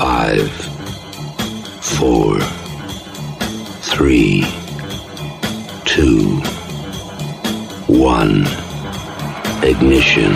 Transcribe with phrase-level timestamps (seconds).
[0.00, 0.50] Five,
[1.82, 2.40] four,
[3.82, 4.46] three,
[5.84, 6.40] two,
[7.86, 8.46] one.
[9.62, 10.32] Ignition.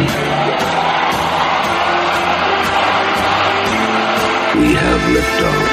[4.61, 5.65] We have liftoff.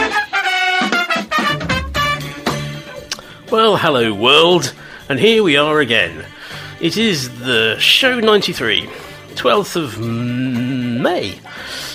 [3.51, 4.73] Well, hello, world,
[5.09, 6.23] and here we are again.
[6.79, 8.87] It is the show 93,
[9.35, 11.41] 12th of May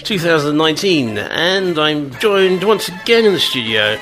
[0.06, 3.98] 2019, and I'm joined once again in the studio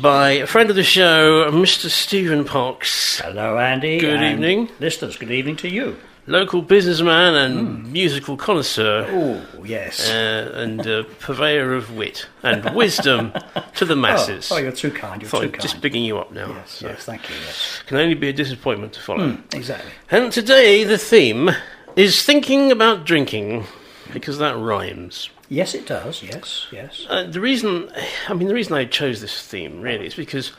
[0.00, 1.90] by a friend of the show, Mr.
[1.90, 3.98] Stephen Pox, Hello, Andy.
[3.98, 4.68] Good and evening.
[4.78, 5.96] Listeners, good evening to you.
[6.28, 9.04] local businessman and musical connoisseur.
[9.10, 10.08] Oh, yes.
[10.08, 13.32] Uh, and uh, purveyor of wit and wisdom
[13.74, 14.48] to the masses.
[14.52, 15.20] Oh, oh, you're too kind.
[15.22, 15.60] You're Thought too kind.
[15.62, 16.50] just bigging you up now.
[16.50, 17.34] yes, so yes, thank you.
[17.44, 17.82] Yes.
[17.86, 19.36] Can only be a disappointment to follow.
[19.52, 19.90] Exactly.
[20.08, 21.50] And today the theme
[21.96, 23.64] is thinking about drinking
[24.12, 25.30] because that rhymes.
[25.52, 26.22] Yes, it does.
[26.22, 27.06] Yes, yes.
[27.10, 27.90] Uh, the reason,
[28.28, 30.52] I mean, the reason I chose this theme really is because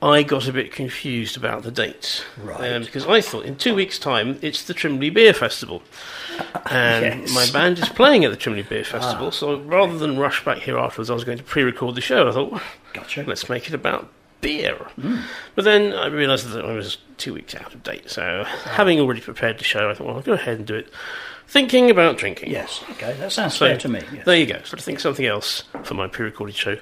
[0.00, 2.24] I got a bit confused about the dates.
[2.42, 2.72] Right.
[2.72, 5.82] Um, because I thought in two weeks' time it's the Trimley Beer Festival.
[6.70, 7.30] And Yes.
[7.30, 7.34] Ah.
[7.34, 10.78] my band is playing at the Trimley Beer Festival, so rather than rush back here
[10.78, 12.26] afterwards, I was going to pre record the show.
[12.26, 12.62] I thought, well,
[12.94, 13.24] Gotcha.
[13.26, 14.08] let's make it about
[14.40, 14.76] beer.
[15.00, 15.18] Hmm.
[15.54, 18.58] But then I realised that I was two weeks out of date, so Ah.
[18.70, 20.88] having already prepared the show, I thought, well, I'll go ahead and do it.
[21.52, 22.50] Thinking about drinking.
[22.50, 22.82] Yes.
[22.92, 24.00] Okay, that sounds So fair to me.
[24.10, 24.24] Yes.
[24.24, 24.62] there you go.
[24.64, 26.78] So to think something else for my pre-recorded show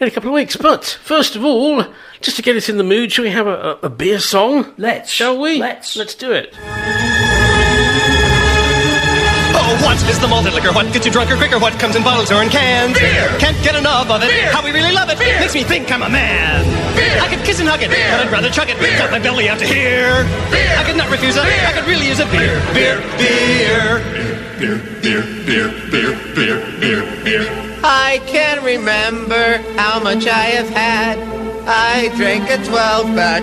[0.00, 0.56] in a couple of weeks.
[0.56, 1.84] But first of all,
[2.22, 4.72] just to get us in the mood, shall we have a, a, a beer song?
[4.78, 5.10] Let's.
[5.10, 5.58] Shall we?
[5.58, 5.94] Let's.
[5.94, 6.54] Let's do it.
[9.88, 10.70] Oh, what is the malted liquor?
[10.70, 11.58] What gets you drunker quicker?
[11.58, 12.92] What comes in bottles or in cans?
[12.98, 13.32] Beer!
[13.40, 14.28] Can't get enough of it.
[14.28, 14.52] Beer!
[14.52, 15.18] How we really love it.
[15.18, 15.40] Beer!
[15.40, 16.62] Makes me think I'm a man.
[16.94, 17.16] Beer!
[17.18, 18.04] I could kiss and hug it, Beer!
[18.12, 18.78] but I'd rather chug it.
[18.78, 18.98] Beer.
[18.98, 20.28] Got my belly out to here.
[20.52, 20.76] Beer!
[20.76, 21.42] I could not refuse it.
[21.42, 21.64] Beer!
[21.64, 22.60] I could really use a beer.
[22.76, 24.04] Beer, beer.
[24.60, 27.44] Beer, beer, beer, beer, beer, beer, beer.
[27.82, 31.16] I can remember how much I have had.
[31.64, 33.42] I drank a 12 pack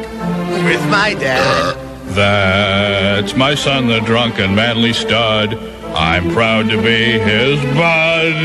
[0.64, 1.74] with my dad.
[2.14, 5.75] That's my son, the drunken manly stud.
[5.96, 8.36] I'm proud to be his bud.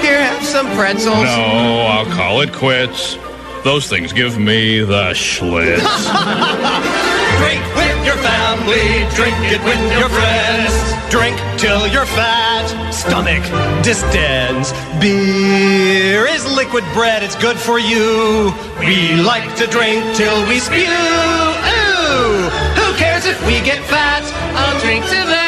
[0.00, 1.24] Here, have some pretzels.
[1.24, 3.18] No, I'll call it quits.
[3.64, 5.80] Those things give me the schlitz.
[7.40, 9.02] Drink with your family.
[9.18, 10.72] Drink it with your friends.
[11.10, 12.66] Drink till you're fat.
[12.92, 13.42] Stomach
[13.82, 14.72] distends.
[15.00, 17.24] Beer is liquid bread.
[17.24, 18.52] It's good for you.
[18.78, 20.84] We like to drink till we spew.
[20.84, 22.48] Ooh!
[22.78, 24.22] Who cares if we get fat?
[24.54, 25.43] I'll drink to that.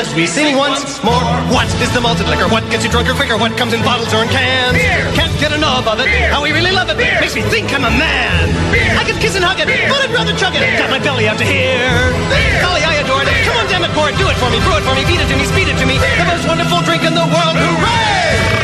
[0.00, 2.48] As we sing once more, what is the malted liquor?
[2.48, 3.36] What gets you drunker quicker?
[3.36, 4.72] What comes in bottles or in cans?
[4.72, 5.04] Beer!
[5.12, 6.08] Can't get enough of it.
[6.08, 6.32] Beer!
[6.32, 6.96] How we really love it.
[6.96, 7.20] Beer!
[7.20, 8.48] Makes me think I'm a man.
[8.72, 8.96] Beer!
[8.96, 9.92] I could kiss and hug it, Beer!
[9.92, 10.64] but I'd rather chug it.
[10.64, 10.80] Beer!
[10.80, 12.16] Got my belly out to here.
[12.32, 12.64] Beer!
[12.64, 13.28] Golly, I adore it.
[13.28, 13.44] Beer!
[13.44, 14.16] Come on, damn it, pour it.
[14.16, 14.56] Do it for me.
[14.64, 15.04] Brew it for me.
[15.04, 15.44] Feed it to me.
[15.44, 16.00] Speed it to me.
[16.00, 17.60] The most wonderful drink in the world.
[17.60, 18.59] Hooray!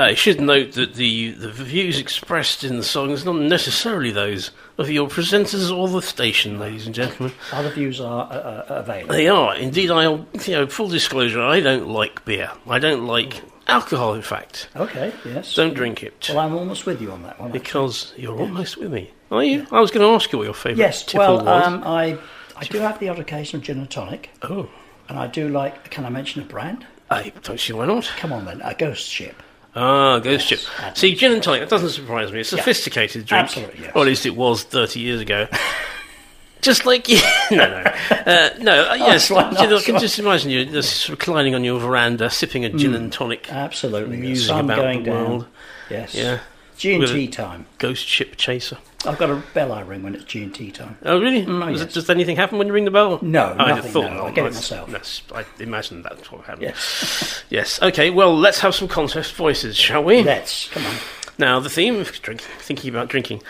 [0.00, 4.50] I should note that the, the views expressed in the song is not necessarily those
[4.78, 7.34] of your presenters or the station, ladies and gentlemen.
[7.52, 9.12] Other views are uh, uh, available.
[9.14, 9.54] They are.
[9.56, 12.50] Indeed, I'll, you know, full disclosure, I don't like beer.
[12.66, 14.68] I don't like alcohol, in fact.
[14.74, 15.12] Okay.
[15.26, 15.54] Yes.
[15.54, 16.28] Don't drink it.
[16.30, 17.52] Well, I'm almost with you on that one.
[17.52, 19.10] Because you're almost with me.
[19.30, 19.66] Are you?
[19.70, 21.04] I was going to ask you what your favourite Yes.
[21.04, 21.66] tipple Well, was.
[21.66, 22.18] um, I
[22.56, 24.68] I do have the odd occasion of gin and tonic, oh,
[25.10, 25.90] and I do like.
[25.90, 26.86] Can I mention a brand?
[27.10, 28.10] I don't see why not.
[28.16, 29.36] Come on then, a Ghost Ship.
[29.76, 30.50] Ah, ghost.
[30.50, 32.40] Yes, See, gin and tonic, that doesn't surprise me.
[32.40, 33.44] It's a sophisticated drink.
[33.44, 33.92] Absolutely, yes.
[33.94, 35.46] Or at least it was 30 years ago.
[36.60, 37.18] Just like you.
[37.52, 37.92] no, no.
[38.10, 39.30] Uh, no, uh, yes.
[39.30, 42.68] why you know, I can just imagine you just reclining on your veranda, sipping a
[42.68, 43.54] gin and tonic, Hmm.
[43.54, 44.18] Absolutely.
[44.18, 45.28] Musing about going the down.
[45.30, 45.46] world.
[45.88, 46.14] Yes.
[46.14, 46.40] Yeah.
[46.76, 47.64] G and With T a- time.
[47.78, 48.76] Ghost ship chaser.
[49.06, 50.98] I've got a bell I ring when it's G and T time.
[51.04, 51.44] Oh, really?
[51.46, 51.94] Mm, Does, yes.
[51.94, 53.18] does anything happen when you ring the bell?
[53.22, 54.26] No, I nothing, thought no.
[54.26, 54.90] I get it myself.
[54.90, 56.62] That's, I imagine that's what happened.
[56.62, 57.42] Yes.
[57.50, 57.82] Yes.
[57.82, 58.10] Okay.
[58.10, 60.22] Well, let's have some contest voices, shall we?
[60.22, 60.94] Let's come on.
[61.38, 63.42] Now, the theme of drink, thinking about drinking.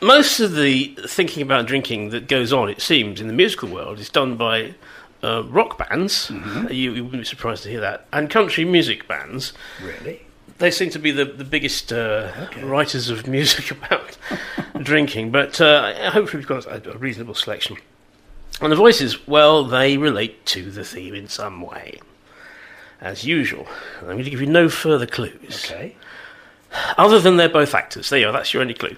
[0.00, 3.98] Most of the thinking about drinking that goes on, it seems, in the musical world
[3.98, 4.74] is done by
[5.22, 6.28] uh, rock bands.
[6.28, 6.68] Mm-hmm.
[6.68, 8.06] You, you wouldn't be surprised to hear that.
[8.12, 9.52] And country music bands.
[9.82, 10.22] Really?
[10.62, 12.30] They seem to be the, the biggest uh,
[12.62, 14.16] writers of music about
[14.80, 15.32] drinking.
[15.32, 17.78] But uh, hopefully, we've got a, a reasonable selection.
[18.60, 21.98] And the voices, well, they relate to the theme in some way.
[23.00, 23.66] As usual.
[23.98, 25.64] I'm going to give you no further clues.
[25.64, 25.96] Okay.
[26.96, 28.08] Other than they're both actors.
[28.10, 28.96] There you are, that's your only clue.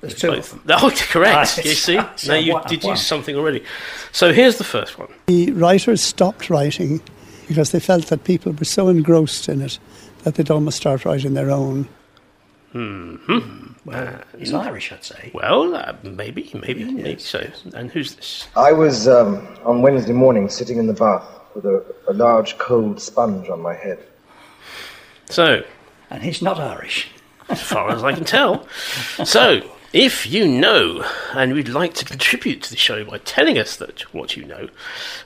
[0.00, 0.54] There's two Both.
[0.54, 0.78] of them.
[0.82, 1.58] Oh, correct.
[1.58, 1.64] Right.
[1.66, 1.96] You see?
[2.26, 2.92] Now you what- did what?
[2.92, 3.62] use something already.
[4.12, 5.08] So here's the first one.
[5.26, 7.02] The writers stopped writing
[7.48, 9.78] because they felt that people were so engrossed in it
[10.26, 11.88] that they'd almost start writing their own.
[12.72, 13.14] Hmm.
[13.84, 15.30] Well, he's Irish, I'd say.
[15.32, 17.48] Well, uh, maybe, maybe, maybe so.
[17.74, 18.48] And who's this?
[18.56, 21.24] I was um, on Wednesday morning sitting in the bath
[21.54, 24.00] with a, a large cold sponge on my head.
[25.30, 25.62] So,
[26.10, 27.08] And he's not Irish.
[27.48, 28.66] as far as I can tell.
[29.24, 29.60] So,
[29.92, 31.04] if you know
[31.34, 34.68] and would like to contribute to the show by telling us that what you know,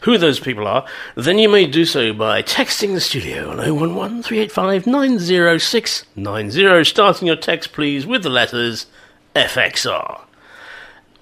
[0.03, 4.23] who those people are, then you may do so by texting the studio on 011
[4.23, 8.87] 385 90690, starting your text, please, with the letters
[9.35, 10.21] FXR.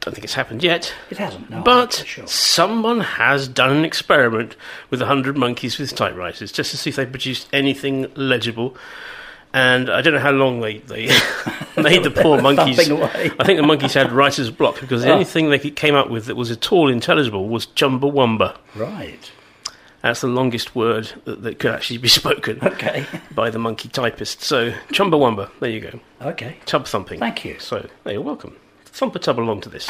[0.04, 0.94] I don't think it's happened yet.
[1.10, 1.50] It hasn't.
[1.50, 1.62] No.
[1.62, 2.28] But sure.
[2.28, 4.58] someone has done an experiment
[4.90, 8.76] with 100 monkeys with typewriters just to see if they produced anything legible.
[9.54, 11.06] And I don't know how long they, they
[11.82, 12.80] made the poor monkeys.
[12.80, 15.06] I think the monkeys had writer's block because ah.
[15.06, 15.14] the Oh.
[15.14, 18.58] only thing they came up with that was at all intelligible was Chumbawamba.
[18.76, 19.32] Right.
[20.02, 23.06] That's the longest word that, that could actually be spoken Okay.
[23.34, 24.42] by the monkey typist.
[24.42, 26.00] So, Chumbawamba, there you go.
[26.22, 26.58] Okay.
[26.66, 27.20] Tub thumping.
[27.22, 27.58] Thank you.
[27.60, 28.58] So, there, you're welcome.
[28.94, 29.90] Thump a tub along to this.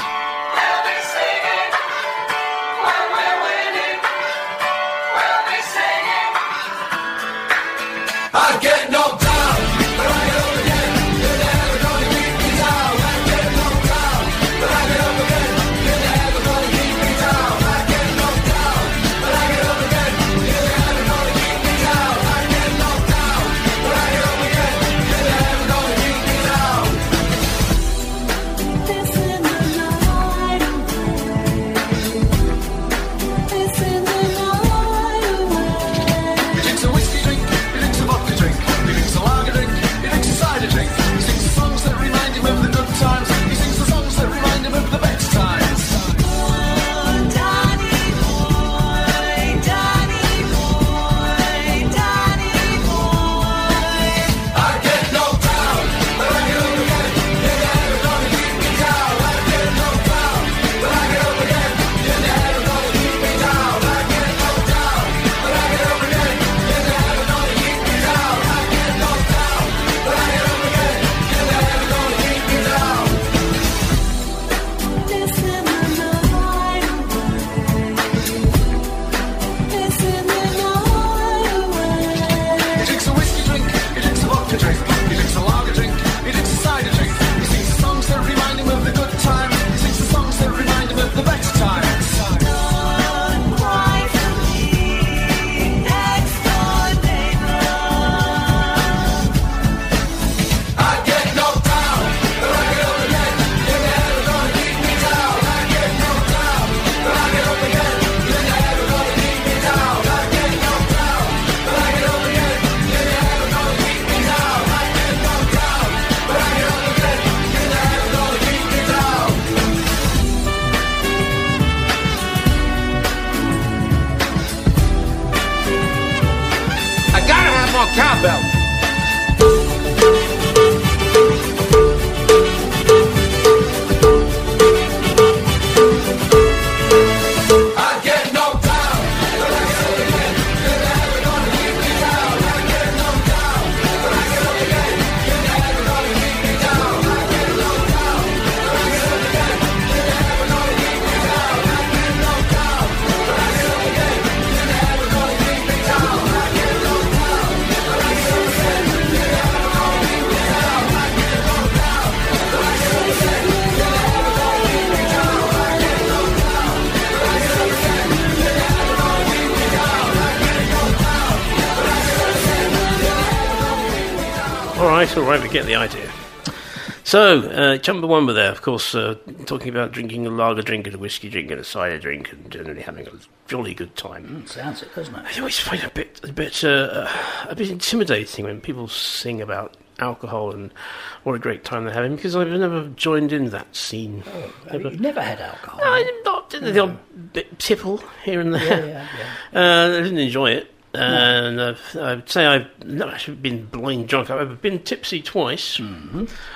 [177.14, 179.14] So, uh, Chumbawamba were there, of course, uh,
[179.46, 182.50] talking about drinking a lager drink and a whiskey drink and a cider drink and
[182.50, 183.12] generally having a
[183.48, 184.48] jolly good time.
[184.48, 185.24] Sounds it, doesn't it?
[185.24, 187.08] I always find it a bit, a bit, uh,
[187.48, 190.74] a bit intimidating when people sing about alcohol and
[191.22, 194.24] what a great time they're having because I've never joined in that scene.
[194.72, 195.82] I mean, you've never had alcohol.
[195.84, 196.98] No, I'm not the odd
[197.32, 198.88] bit tipple here and there.
[198.88, 199.08] Yeah,
[199.54, 200.73] yeah, Uh, I didn't enjoy it.
[200.96, 204.30] And I've, I'd say I've not actually been blind drunk.
[204.30, 205.80] I've been tipsy twice.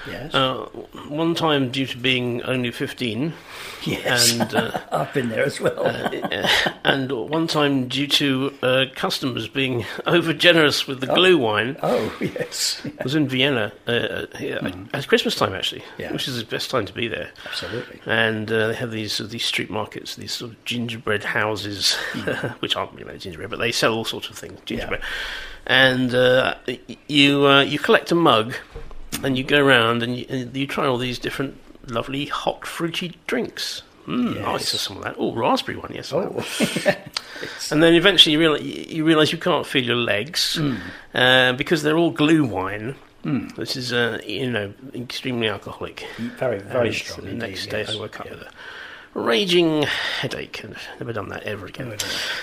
[0.08, 0.34] Yes.
[0.34, 0.66] Uh,
[1.08, 3.34] one time due to being only 15.
[3.84, 4.34] yes.
[4.40, 5.84] And, uh, I've been there as well.
[6.84, 11.80] and one time due to uh, customers being over generous with the Glühwein.
[11.82, 12.82] oh, yes.
[13.00, 16.14] I was in Vienna uh, uh, at Christmas time, actually, Yeah.
[16.14, 17.32] which is the best time to be there.
[17.46, 18.00] Absolutely.
[18.06, 21.96] And uh, they have these these street markets, these sort of gingerbread houses,
[22.60, 25.02] which aren't really gingerbread, but they sell all sorts of things, gingerbread.
[25.66, 26.56] And uh,
[27.08, 28.56] you uh, you collect a mug,
[29.24, 31.58] and you go around and you, and you try all these different
[31.88, 33.82] lovely hot fruity drinks.
[34.08, 35.16] Mm, I saw some of that.
[35.18, 36.14] Oh, raspberry one, yes.
[36.14, 36.30] Oh,
[37.72, 40.58] And then eventually you realize, you realize you can't feel your legs
[41.14, 42.96] uh, because they're all Glühwein.
[43.58, 46.06] This is, uh, you know, extremely alcoholic.
[46.40, 47.26] very, very And strong.
[47.26, 47.94] The next day yes.
[47.94, 48.32] I woke up Yeah.
[48.36, 48.50] with a
[49.18, 49.82] raging
[50.22, 51.96] headache and I've never done that ever again.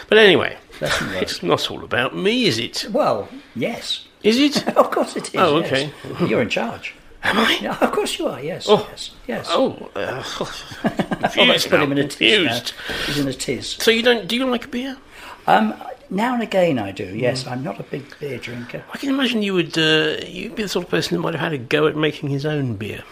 [0.09, 2.87] But anyway, it's not all about me, is it?
[2.91, 4.07] Well, yes.
[4.23, 4.67] Is it?
[4.77, 5.35] Of course it is.
[5.37, 5.67] Oh, yes.
[5.73, 5.91] okay.
[6.27, 6.95] You're in charge.
[7.23, 7.59] Am I?
[7.63, 8.39] Yeah, of course you are.
[8.43, 8.67] Yes.
[8.69, 8.87] Oh.
[8.91, 9.11] Yes.
[9.27, 9.47] Yes.
[9.49, 12.45] Oh, uh, Oh, let's put now, him in a tiz.
[12.45, 12.95] now.
[13.07, 13.67] He's in a tiz.
[13.81, 14.29] So you don't?
[14.29, 14.99] Do you like beer?
[15.47, 15.73] Um,
[16.11, 17.07] now and again, I do.
[17.15, 17.21] Mm.
[17.21, 18.85] Yes, I'm not a big beer drinker.
[18.93, 19.79] I can imagine you would.
[19.79, 22.29] Uh, you'd be the sort of person who might have had a go at making
[22.29, 23.03] his own beer.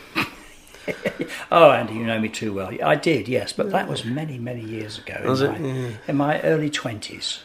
[1.50, 2.70] Oh, Andy, you know me too well.
[2.82, 5.14] I did, yes, but that was many, many years ago.
[5.22, 5.60] In, it?
[5.60, 5.90] my, Yeah.
[6.08, 7.40] in my early twenties,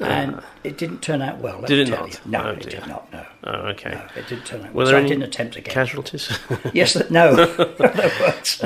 [0.00, 1.60] and it didn't turn out well.
[1.62, 2.12] Did it tell not?
[2.14, 2.30] You.
[2.30, 3.12] No, Oh, it did not.
[3.12, 3.90] No, Oh, okay.
[3.90, 4.86] no, it didn't turn out Were well.
[4.86, 5.72] there So any I didn't attempt again.
[5.74, 6.38] Casualties.
[6.72, 7.74] Yes, no, there
[8.18, 8.60] weren't.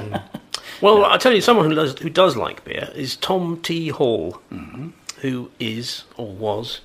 [0.80, 3.88] well, I'll tell you, someone who does who does like beer is Tom T.
[3.88, 4.88] Hall, Mm-hmm.
[5.20, 6.80] who is or was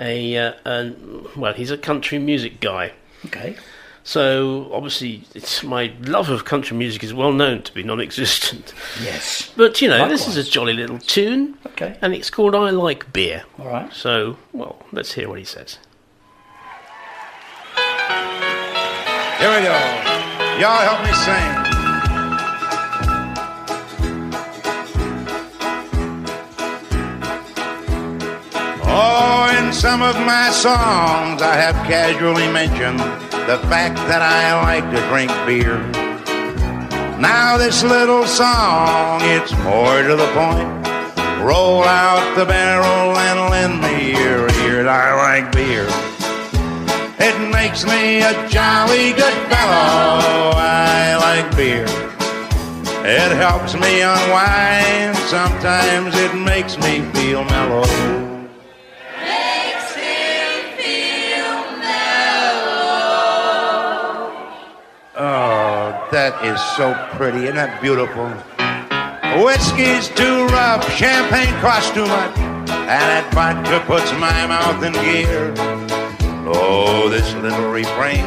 [0.00, 2.92] a, uh, an well, he's a country music guy.
[3.26, 3.56] Okay.
[4.10, 8.74] So obviously, it's my love of country music is well known to be non-existent.
[9.00, 9.52] Yes.
[9.56, 11.96] But you know, this is a jolly little tune, Okay.
[12.02, 13.92] and it's called "I Like Beer." All right.
[13.92, 15.78] So, well, let's hear what he says.
[19.38, 19.78] Here we go.
[20.58, 21.69] Y'all help me sing.
[28.92, 32.98] Oh, in some of my songs, I have casually mentioned
[33.46, 35.78] the fact that I like to drink beer.
[37.20, 40.66] Now, this little song, it's more to the point.
[41.40, 44.88] Roll out the barrel and lend me your ear.
[44.88, 45.86] I like beer.
[47.18, 50.50] It makes me a jolly good fellow.
[50.56, 51.86] I like beer.
[53.06, 55.16] It helps me unwind.
[55.28, 58.29] Sometimes it makes me feel mellow.
[65.22, 67.44] Oh, that is so pretty.
[67.44, 68.32] Isn't that beautiful?
[69.44, 75.52] Whiskey's too rough, champagne costs too much, and that vodka puts my mouth in gear.
[76.48, 78.24] Oh, this little refrain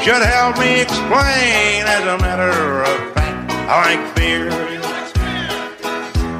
[0.00, 1.84] should help me explain.
[1.84, 4.48] As a matter of fact, I like beer.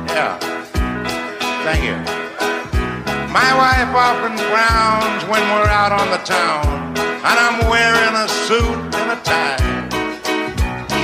[0.09, 0.41] Yeah.
[1.69, 2.01] Thank you.
[3.29, 8.89] My wife often frowns when we're out on the town, and I'm wearing a suit
[8.97, 9.72] and a tie.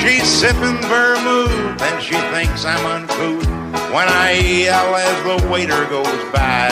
[0.00, 3.46] She's sipping vermouth and she thinks I'm uncouth
[3.92, 6.70] when I yell as the waiter goes by.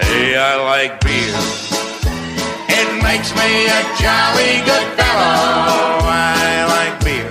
[0.00, 1.34] Hey, I like beer.
[2.68, 6.08] It makes me a jolly good fellow.
[6.08, 7.30] I like beer.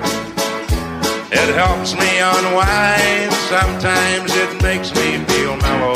[1.31, 3.33] It helps me unwind.
[3.49, 5.93] Sometimes it makes me feel mellow.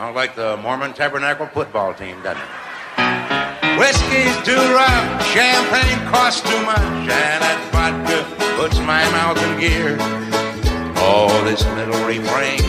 [0.00, 3.78] Sounds like the Mormon Tabernacle football team, doesn't it?
[3.78, 8.24] Whiskey's too rough, champagne costs too much, and that vodka
[8.56, 9.98] puts my mouth in gear.
[11.04, 12.64] Oh, this little refrain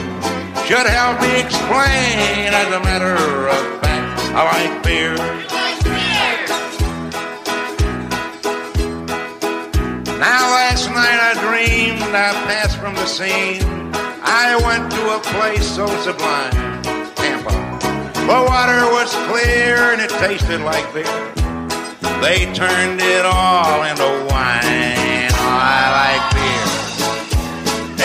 [0.68, 2.52] should help me explain.
[2.52, 3.16] As a matter
[3.48, 5.16] of fact, I like beer.
[10.20, 13.64] Now, last night I dreamed I passed from the scene.
[14.22, 16.91] I went to a place so sublime.
[18.28, 21.04] The water was clear and it tasted like beer.
[22.22, 25.32] They turned it all into wine.
[25.34, 26.68] Oh, I like beer.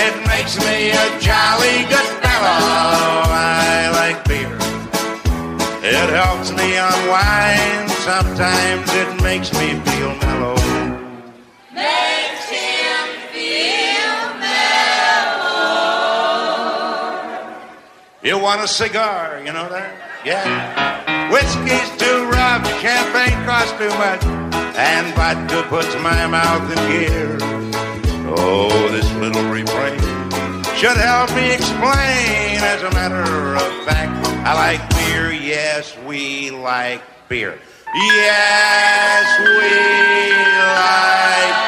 [0.02, 2.58] It makes me a jolly good fellow.
[2.58, 4.56] Oh, I like beer.
[5.84, 7.90] It helps me unwind.
[8.02, 10.56] Sometimes it makes me feel mellow.
[11.72, 15.46] Makes him feel mellow.
[18.22, 20.05] You want a cigar, you know that?
[20.26, 21.30] Yeah.
[21.30, 24.24] Whiskey's too rough, champagne costs too much,
[24.74, 27.38] and vodka puts my mouth in gear.
[28.36, 30.00] Oh, this little refrain
[30.74, 32.58] should help me explain.
[32.58, 35.30] As a matter of fact, I like beer.
[35.30, 37.60] Yes, we like beer.
[37.94, 40.30] Yes, we
[40.74, 41.65] like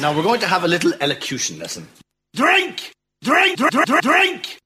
[0.00, 1.88] Now we're going to have a little elocution lesson.
[2.34, 2.92] Drink!
[3.24, 3.56] Drink!
[3.56, 3.86] Drink!
[3.86, 4.02] Drink!
[4.02, 4.58] drink.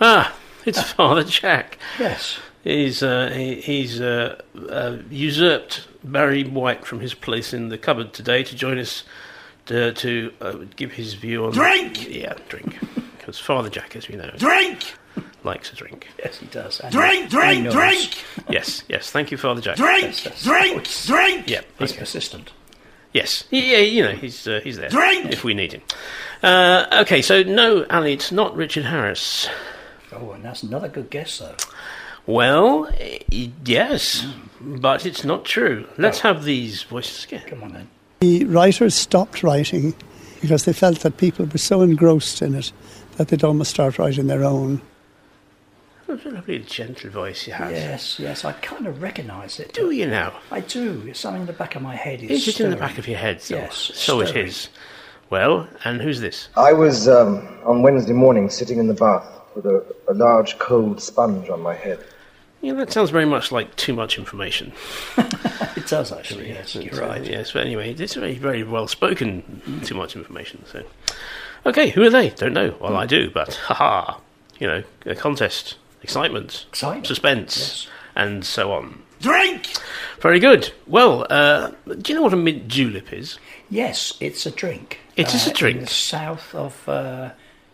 [0.00, 1.78] Ah, it's Father Jack.
[1.98, 2.38] Yes.
[2.64, 8.12] He's uh, he, he's uh, uh, usurped Barry White from his place in the cupboard
[8.12, 9.04] today to join us
[9.66, 12.08] to, to uh, give his view on Drink!
[12.10, 12.76] Yeah, drink.
[13.16, 14.94] Because Father Jack, as we know, Drink!
[15.44, 16.08] likes a drink.
[16.18, 16.80] Yes, he does.
[16.80, 17.24] And Drink!
[17.24, 17.70] he Drink!
[17.70, 18.24] Drink!
[18.48, 19.10] Yes, yes.
[19.10, 19.76] Thank you, Father Jack.
[19.76, 20.16] Drink!
[20.42, 20.88] Drink!
[21.06, 21.48] Drink!
[21.48, 21.60] Yeah.
[21.78, 22.00] He's okay.
[22.00, 22.50] persistent.
[23.14, 23.44] Yes.
[23.50, 25.32] Yeah, you know, he's uh, he's there Drink!
[25.32, 25.82] if we need him.
[26.42, 29.48] Uh, okay, so no, Ali, it's not Richard Harris.
[30.12, 31.54] Oh, and that's another good guess, though.
[32.26, 32.90] Well,
[33.30, 34.26] yes,
[34.60, 35.86] but it's not true.
[35.96, 37.42] Let's have these voices again.
[37.46, 37.88] Come on then.
[38.20, 39.94] The writers stopped writing
[40.40, 42.72] because they felt that people were so engrossed in it
[43.16, 44.80] that they'd almost start writing their own.
[46.06, 47.70] What a lovely gentle voice you have.
[47.70, 49.72] Yes, yes, I kind of recognise it.
[49.72, 50.34] Do you now?
[50.50, 51.02] I do.
[51.06, 52.22] It's something in the back of my head.
[52.22, 53.40] Is, Is it in the back of your head?
[53.40, 54.46] So, Yes, So it stirring.
[54.46, 54.68] is.
[55.30, 56.48] Well, and who's this?
[56.56, 59.26] I was um, on Wednesday morning sitting in the bath
[59.56, 61.98] with a, a large cold sponge on my head.
[62.60, 64.72] Yeah, that sounds very much like too much information.
[65.76, 66.48] It does actually.
[66.48, 67.24] Yes, It's, you're uh, right.
[67.24, 69.80] yes, but anyway, it's very, very well spoken.
[69.84, 70.64] Too much information.
[70.70, 70.84] So,
[71.66, 72.30] okay, who are they?
[72.30, 72.74] Don't know.
[72.80, 74.18] Well, I do, but haha,
[74.60, 77.88] you know, a contest, excitement, Excitement, suspense, yes.
[78.14, 79.02] and so on.
[79.20, 79.66] Drink!
[80.20, 80.70] Very good.
[80.86, 81.70] Well, uh,
[82.02, 83.38] do you know what a mint julep is?
[83.70, 84.98] Yes, it's a drink.
[85.16, 85.76] It is a Uh, drink.
[85.78, 86.88] In the south of.
[86.88, 87.30] Uh,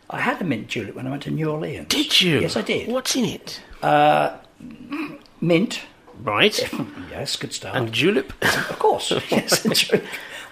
[0.09, 1.89] I had a mint julep when I went to New Orleans.
[1.89, 2.41] Did you?
[2.41, 2.89] Yes, I did.
[2.89, 3.61] What's in it?
[5.41, 5.81] Mint.
[6.23, 6.57] Right.
[7.11, 7.75] Yes, good start.
[7.77, 8.33] And julep.
[8.71, 9.11] of course.
[9.31, 10.05] yes, drink.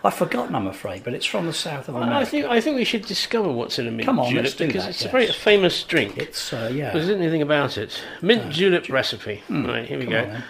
[0.05, 2.85] I've forgotten, I'm afraid, but it's from the south of I think I think we
[2.85, 5.05] should discover what's in a mint Come on, julep let's do because that, it's a
[5.05, 5.13] yes.
[5.13, 6.17] very famous drink.
[6.17, 6.93] It's uh, yeah.
[6.93, 8.01] There's anything about it.
[8.23, 9.43] Mint julep recipe.
[9.51, 10.23] right, here we come go.
[10.23, 10.45] on then.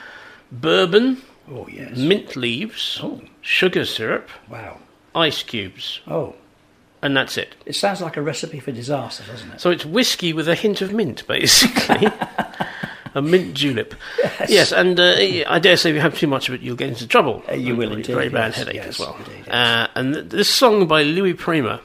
[0.53, 1.97] Bourbon, Oh yes.
[1.97, 3.23] mint leaves, Oh.
[3.41, 4.79] sugar syrup, Wow.
[5.15, 6.35] ice cubes, Oh,
[7.01, 7.55] and that's it.
[7.65, 9.61] it sounds like a recipe for disaster, doesn't it?
[9.61, 12.09] So it's whiskey with a hint of mint, basically.
[13.19, 13.95] a mint julep.
[14.49, 15.15] Yes, and uh,
[15.47, 17.43] I dare say if you have too much of it, you'll get into trouble.
[17.49, 19.17] Uh, you will indeed, Very bad yes, headache yes, as well.
[19.19, 19.49] indeed, yes.
[19.49, 21.81] uh, and th- this song by Louis Prima,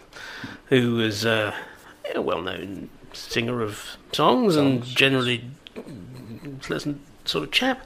[0.67, 1.53] who was uh,
[2.15, 5.43] a well-known singer of songs, and generally
[6.61, 7.85] pleasant sort of chap.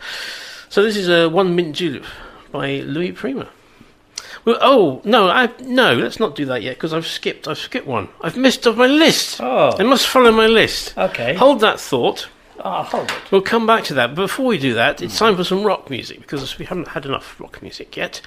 [0.69, 2.05] So this is uh, one mint julep
[2.51, 3.47] by Louis Prima.
[4.45, 5.93] Well, oh no, I no.
[5.93, 7.47] Let's not do that yet because I've skipped.
[7.47, 8.07] I've skipped one.
[8.21, 9.41] I've missed off my list.
[9.41, 9.75] Oh.
[9.77, 10.97] I must follow my list.
[10.97, 11.33] Okay.
[11.33, 12.29] Hold that thought.
[12.63, 13.11] Ah, hold.
[13.31, 14.07] We'll come back to that.
[14.15, 17.05] But before we do that, it's time for some rock music because we haven't had
[17.05, 18.21] enough rock music yet.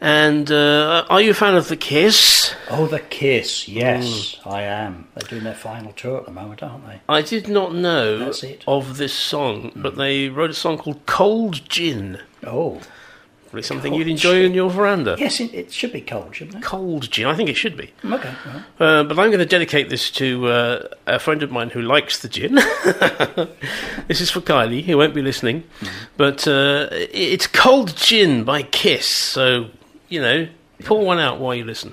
[0.00, 2.54] And uh, are you a fan of The Kiss?
[2.70, 3.66] Oh, the Kiss.
[3.66, 4.52] Yes, Mm.
[4.52, 5.08] I am.
[5.14, 7.00] They're doing their final tour at the moment, aren't they?
[7.08, 8.62] I did not know That's it.
[8.68, 12.20] of this song, but they wrote a song called Cold Gin.
[12.46, 12.80] Oh,
[13.46, 14.44] Probably something Cold you'd enjoy Gin.
[14.46, 15.16] in your veranda.
[15.18, 15.40] yes.
[15.40, 16.62] It, it should be cold, shouldn't it?
[16.62, 17.90] Cold Gin, I think it should be.
[18.04, 18.32] Okay.
[18.78, 22.20] Uh, but I'm going to dedicate this to uh, a friend of mine who likes
[22.20, 22.54] the gin.
[24.08, 25.64] this is for Kylie, who won't be listening.
[26.16, 29.06] But uh, it's Cold Gin by Kiss.
[29.06, 29.70] So,
[30.08, 30.48] you know,
[30.84, 31.92] pour one out while you listen.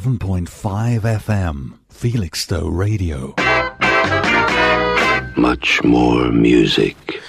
[0.00, 3.34] 107.5 FM, Felixstowe Radio.
[5.40, 7.22] Much more music.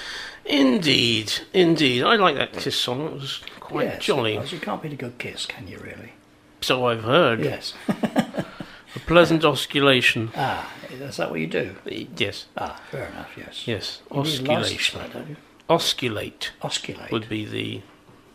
[0.43, 2.03] Indeed, indeed.
[2.03, 3.05] I like that Kiss song.
[3.05, 4.33] It was quite Yes, jolly.
[4.49, 6.11] You can't beat a good kiss, can you, really?
[6.59, 7.39] So I've heard.
[7.39, 7.73] Yes.
[7.87, 10.31] A pleasant osculation.
[10.35, 11.73] Ah, is that what you do?
[12.17, 12.47] Yes.
[12.57, 13.65] Ah, fair enough, yes.
[13.65, 14.01] Yes.
[14.13, 14.89] You need a license Osculation.
[14.91, 15.35] for that, don't you?
[15.69, 16.49] Osculate.
[16.61, 17.11] Osculate.
[17.11, 17.81] Would be the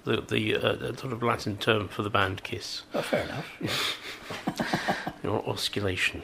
[0.04, 2.82] the, the uh, sort of Latin term for the band Kiss.
[2.94, 3.98] Oh, fair enough.
[5.24, 6.22] Or osculation.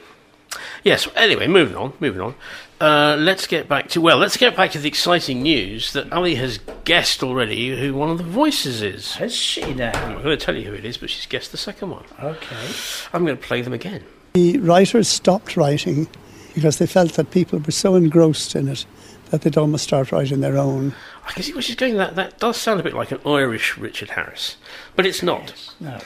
[0.83, 1.07] Yes.
[1.15, 1.93] Anyway, moving on.
[2.01, 2.35] Moving on.
[2.81, 4.17] Uh, let's get back to well.
[4.17, 8.17] Let's get back to the exciting news that Ali has guessed already who one of
[8.17, 9.15] the voices is.
[9.15, 9.91] Has she now?
[9.93, 12.03] I'm not going to tell you who it is, but she's guessed the second one.
[12.21, 12.73] Okay.
[13.13, 14.03] I'm going to play them again.
[14.33, 16.07] The writers stopped writing
[16.53, 18.85] because they felt that people were so engrossed in it
[19.31, 20.93] that they'd almost start writing their own.
[21.27, 21.97] I can see where she's going.
[21.97, 24.57] That that does sound a bit like an Irish Richard Harris,
[24.95, 25.53] but it's not.
[25.79, 25.99] No.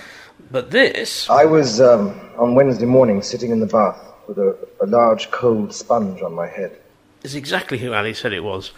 [0.52, 1.30] But this.
[1.30, 5.74] I was um, on Wednesday morning sitting in the bath with a, a large cold
[5.74, 6.78] sponge on my head.
[7.24, 8.72] is exactly who Ali said it was.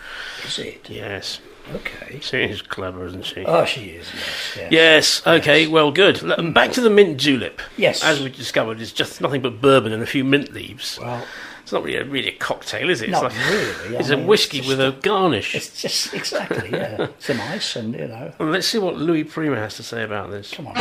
[0.46, 0.90] Is it?
[0.90, 1.40] Yes.
[1.74, 2.20] Okay.
[2.22, 3.44] She is clever, isn't she?
[3.44, 4.54] Oh, she is, yes.
[4.56, 4.72] yes.
[4.72, 5.28] Yes.
[5.28, 5.66] Okay.
[5.66, 6.24] Well, good.
[6.24, 7.60] L- Back to the mint julep.
[7.76, 8.04] Yes.
[8.04, 11.00] As we discovered, it's just nothing but bourbon and a few mint leaves.
[11.02, 11.26] Well,
[11.66, 13.10] it's not really a, really a cocktail, is it?
[13.10, 13.64] Not it's like, really,
[13.98, 15.56] I It's mean, a it's whiskey just with a garnish.
[15.56, 17.08] It's just exactly, yeah.
[17.20, 18.32] Some ice and, you know.
[18.38, 20.52] Well, let's see what Louis Prima has to say about this.
[20.54, 20.76] Come on.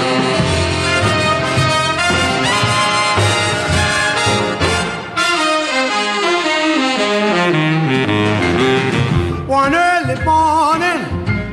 [9.46, 11.00] One early morning,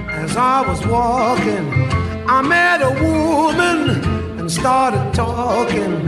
[0.09, 1.67] as I was walking,
[2.27, 6.05] I met a woman and started talking.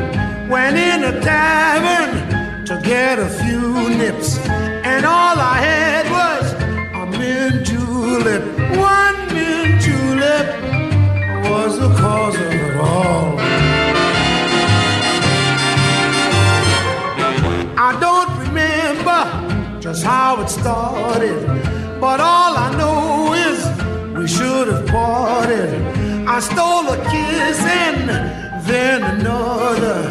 [0.49, 6.53] Went in a tavern to get a few nips, and all I had was
[7.01, 8.41] a mint julep.
[8.77, 10.47] One mint julep
[11.49, 13.37] was the cause of it all.
[17.77, 21.45] I don't remember just how it started,
[21.99, 23.59] but all I know is
[24.17, 25.69] we should have parted.
[26.25, 30.09] I stole a kiss and then another.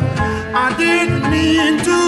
[0.54, 2.02] I didn't mean to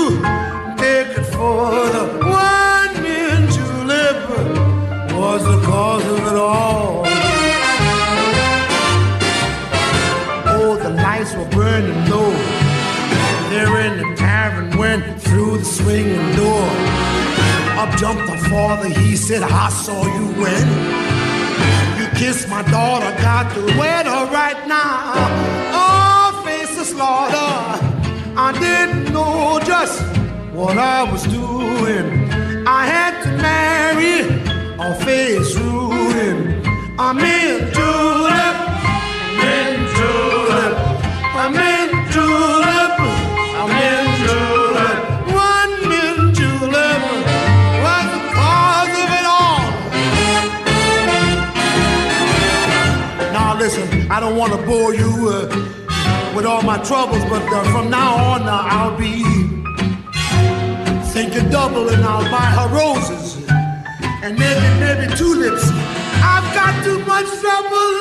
[0.77, 4.19] take it for the One mint julep
[5.13, 7.05] was the cause of it all.
[10.47, 12.33] Oh, the lights were burning low.
[13.51, 16.69] There in the tavern went through the swinging door.
[17.81, 20.67] Up jumped the father, he said, I saw you when
[21.99, 25.15] you kissed my daughter, got to wed her right now.
[25.73, 26.04] Oh,
[26.85, 27.55] of slaughter,
[28.37, 30.03] I didn't know just
[30.53, 32.07] what I was doing.
[32.67, 34.21] I had to marry
[34.83, 36.63] or face ruin.
[36.99, 38.57] I'm in julep,
[39.53, 40.75] in julep,
[41.43, 42.95] I'm in julep,
[43.61, 44.99] I'm in julep.
[45.49, 47.03] One mint julep
[47.85, 49.65] was the cause of it all.
[53.33, 55.75] Now listen, I don't want to bore you uh,
[56.35, 59.23] with all my troubles, but uh, from now on uh, I'll be
[61.13, 63.37] thinking double and I'll buy her roses
[64.23, 65.65] and maybe maybe tulips.
[66.33, 67.95] I've got too much trouble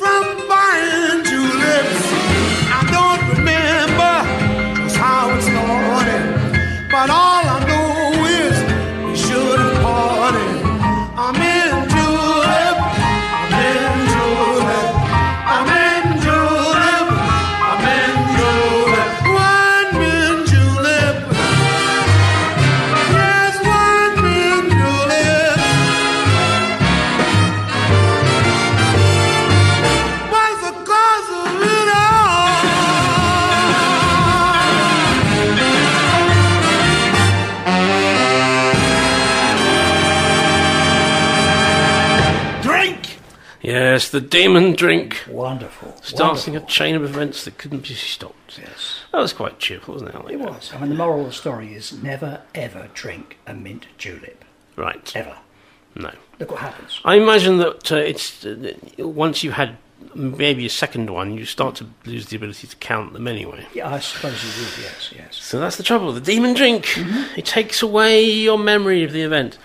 [0.00, 2.02] from buying tulips.
[2.78, 4.14] I don't remember
[4.82, 7.67] just how it started, but all I
[43.98, 45.24] Yes, the demon drink.
[45.28, 45.92] Wonderful.
[46.02, 48.56] Starting a chain of events that couldn't be stopped.
[48.56, 49.00] Yes.
[49.10, 50.24] That was quite cheerful, wasn't it?
[50.24, 50.50] Like It that.
[50.50, 50.70] was.
[50.72, 54.44] I mean, the moral of the story is never, ever drink a mint julep.
[54.76, 55.10] Right.
[55.16, 55.36] Ever.
[55.96, 56.12] No.
[56.38, 57.00] Look what happens.
[57.04, 59.76] I imagine that uh, it's uh, once you've had
[60.14, 63.66] maybe a second one, you start to lose the ability to count them anyway.
[63.74, 65.36] Yeah, I suppose you would, yes, yes.
[65.36, 66.12] So that's the trouble.
[66.12, 66.86] The demon drink.
[66.86, 67.38] Mm-hmm.
[67.38, 69.58] It takes away your memory of the event.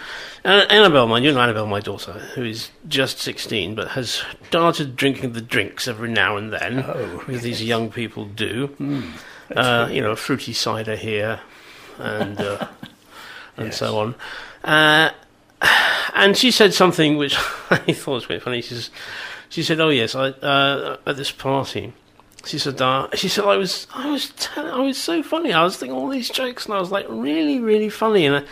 [0.45, 4.97] Uh, Annabelle, my you know Annabelle, my daughter, who is just sixteen, but has started
[4.97, 8.67] drinking the drinks every now and then, Oh, as these young people do.
[8.67, 9.11] Mm,
[9.55, 11.39] uh, you know, a fruity cider here,
[11.97, 12.67] and uh,
[13.57, 14.15] and so on.
[14.65, 15.11] Uh,
[16.13, 17.35] and she said something which
[17.69, 18.61] I thought was quite funny.
[18.61, 18.89] She says,
[19.53, 21.93] she said, "Oh yes, I, uh, at this party,
[22.45, 25.53] She said, uh, she said, I was, I was, I was so funny.
[25.53, 28.25] I was thinking all these jokes, and I was like, really, really funny.
[28.25, 28.43] And, I,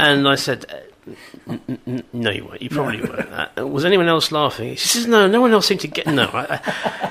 [0.00, 0.64] and I said,
[2.12, 2.62] no, you weren't.
[2.62, 3.28] You probably weren't.
[3.58, 4.74] Uh, was anyone else laughing?
[4.76, 6.06] She says, no, no one else seemed to get.
[6.06, 6.60] No, I,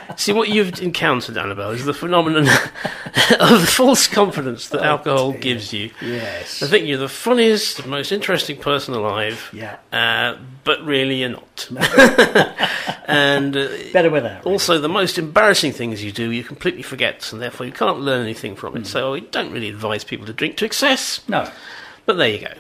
[0.10, 2.47] I, see what you've encountered, Annabelle, is the phenomenon
[3.39, 5.91] of the false confidence that alcohol gives you.
[6.01, 6.63] Yes.
[6.63, 9.49] I think you're the funniest, most interesting person alive.
[9.53, 9.77] Yeah.
[9.91, 11.67] Uh, but really, you're not.
[13.06, 14.45] and uh, Better without.
[14.45, 18.23] also, the most embarrassing things you do, you completely forget, and therefore you can't learn
[18.23, 18.79] anything from it.
[18.79, 18.86] Hmm.
[18.86, 21.21] So, we don't really advise people to drink to excess.
[21.27, 21.49] No.
[22.06, 22.53] But there you go.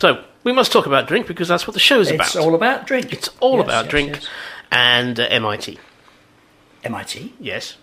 [0.00, 2.26] So, we must talk about drink because that's what the show's It's about.
[2.28, 3.12] It's all about drink.
[3.12, 4.28] It's all Yes, about yes, drink yes.
[4.70, 5.78] and uh, MIT.
[6.84, 7.76] MIT Yes.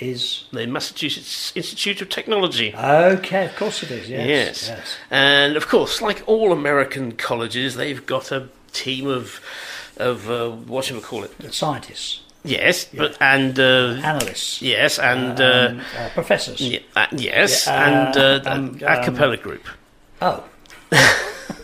[0.00, 2.74] is The Massachusetts Institute of Technology.
[2.74, 3.44] okay.
[3.46, 4.08] Of course it is.
[4.10, 4.68] Yes.
[4.68, 4.96] Yes.
[5.10, 9.40] And of course, like all American colleges, they've got a team of
[9.96, 11.32] of uh, what shall we call it?
[11.54, 16.60] Scientists, Yes, but and uh, analysts, yes, and um, uh, uh, professors.
[16.60, 19.64] yeah, uh, yes, Yeah, and um, a cappella group.
[20.22, 20.44] Oh,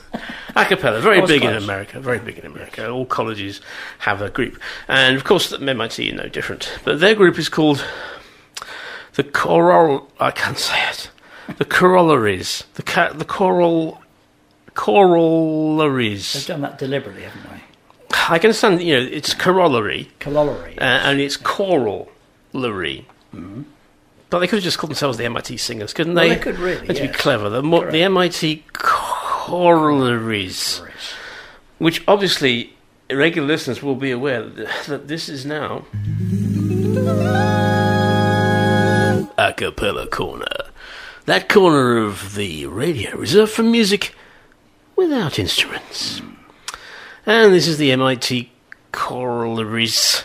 [0.57, 1.55] A cappella, very big in.
[1.55, 1.99] America.
[2.01, 2.89] Very big in America.
[2.89, 3.61] All colleges
[4.01, 6.79] have a group, and of course, the MIT are no different.
[6.85, 7.85] But their group is called
[9.15, 10.11] the Choral.
[10.21, 11.11] I can't say it.
[11.59, 12.65] The Chorallaries.
[12.75, 14.01] The ca- the choral
[14.77, 17.61] they've done that deliberately, haven't they?
[18.29, 18.83] I can understand.
[18.83, 20.79] You know, it's corollary, Corollary.
[20.79, 23.07] uh, and it's corollary.
[24.31, 26.35] But they could have just called themselves the MIT singers, couldn't Well, they?
[26.35, 27.49] they could really, Let's be clever.
[27.51, 28.65] The, the MIT
[29.45, 30.81] Chorallaries,
[31.77, 32.73] which obviously
[33.11, 35.85] regular listeners will be aware that, this is now
[39.37, 40.47] a cappella corner.
[41.27, 44.15] That corner of the radio reserved for music
[44.97, 46.23] without instruments.
[47.27, 48.51] And this is the MIT
[48.95, 50.25] Chorallaries.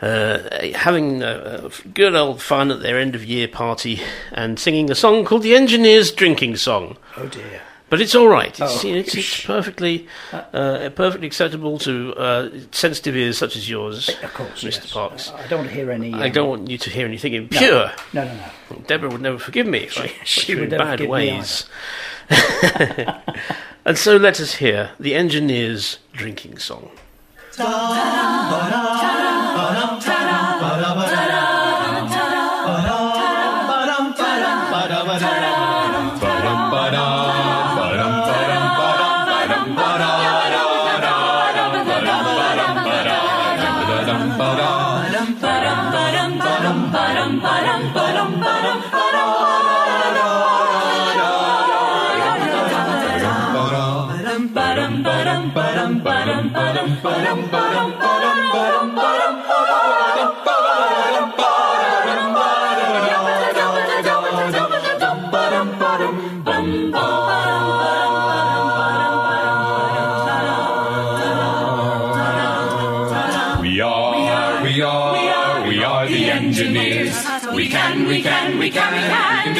[0.00, 4.92] Uh, having a, a good old fun at their end of year party and singing
[4.92, 6.96] a song called the Engineer's Drinking Song.
[7.16, 7.60] oh dear.
[7.94, 8.48] But it's all right.
[8.48, 8.88] It's, Oh.
[8.88, 14.64] it's, it's perfectly, uh, perfectly acceptable to uh, sensitive ears such as yours, Of course,
[14.64, 14.82] Mr.
[14.82, 14.92] yes.
[14.92, 15.30] Parks.
[15.30, 16.12] I don't want to hear any.
[16.12, 17.38] I um, don't want you to hear anything no.
[17.38, 17.92] impure.
[18.12, 18.76] No, no, no.
[18.88, 21.14] Deborah would never forgive me if I She put would in never bad forgive me
[21.36, 21.66] ways.
[23.84, 26.90] and so let us hear the engineer's drinking song.
[27.56, 27.64] We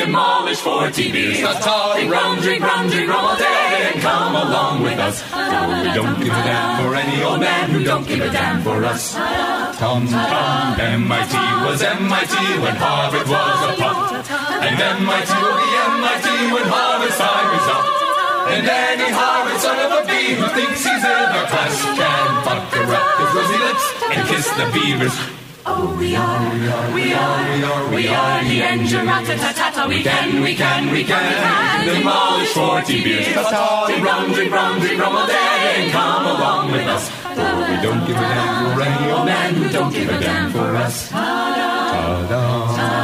[0.05, 1.39] demolish 40 beers.
[1.39, 5.23] Drink rum, drink rum, drink rum all day and come along with us.
[5.23, 5.37] For
[5.81, 8.85] we don't give a damn for any old man who don't give a damn for
[8.85, 9.15] us.
[9.15, 11.35] Tom, Tom, MIT
[11.67, 13.97] was MIT when Harvard was a pup.
[14.65, 17.87] And MIT will be MIT when Harvard's time is up.
[18.55, 22.65] And any Harvard son of a bee who thinks he's in our class can fuck
[22.77, 25.17] her up his rosy lips and kiss the beavers.
[25.67, 29.09] Oh, we are, we are, we are, we are the engine.
[29.89, 33.25] We can, we can, we can, we can demolish 40 beers.
[33.27, 35.35] Drink rum, drink rum, drink rum all day
[35.77, 37.11] and come along with us.
[37.11, 40.21] For we don't give a damn for any old oh, man who don't give a
[40.21, 41.11] damn for us.
[41.11, 43.04] Ta-da.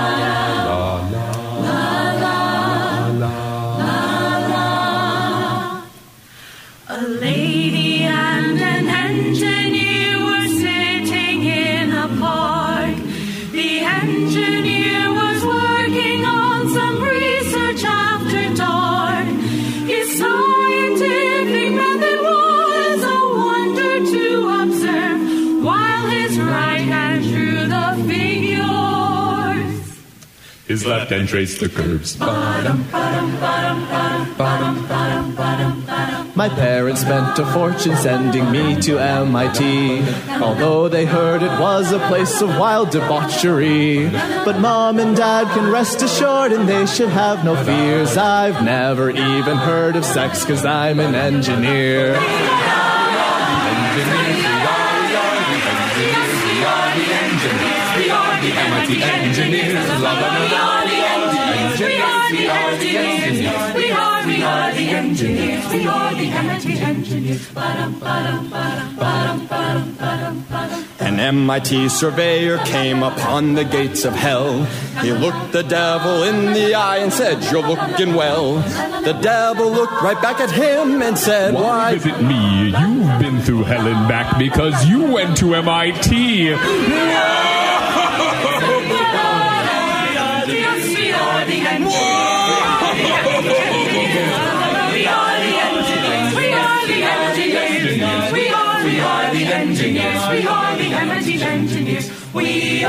[30.91, 32.19] Left hand traced the curves.
[36.35, 40.03] My parents spent a fortune sending me to MIT,
[40.43, 44.09] although they heard it was a place of wild debauchery.
[44.45, 48.17] But mom and dad can rest assured and they should have no fears.
[48.17, 52.17] I've never even heard of sex cause I'm an engineer.
[59.31, 60.60] Engineers, we are the
[65.73, 67.49] We are the MIT engineers.
[71.01, 74.65] An MIT surveyor came upon the gates of hell.
[75.01, 78.57] He looked the devil in the eye and said, You're looking well.
[79.03, 82.67] The devil looked right back at him and said, Why visit me?
[82.67, 86.51] You've been through hell and back because you went to MIT.
[90.51, 92.40] Yes,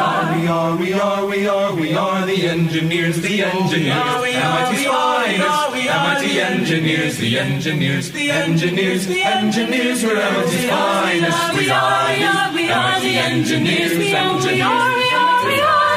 [0.01, 0.35] are.
[0.35, 4.21] We are, we are, we are, we are the engineers, the engineers.
[4.21, 5.61] MIT's finest.
[5.91, 10.03] MIT engineers, the engineers, the engineers, the engineers.
[10.03, 11.53] We're MIT's finest.
[11.53, 14.45] We are, we are the engineers, the engineers.
[14.47, 15.91] We are, we are, we are,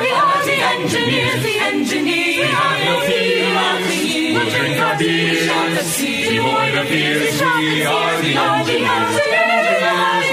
[0.00, 1.42] we are the engineers.
[1.42, 2.36] The engineers.
[2.36, 7.40] We have no We'll drink our beers on the sea, devoid of fears.
[7.40, 9.14] We are the engineers.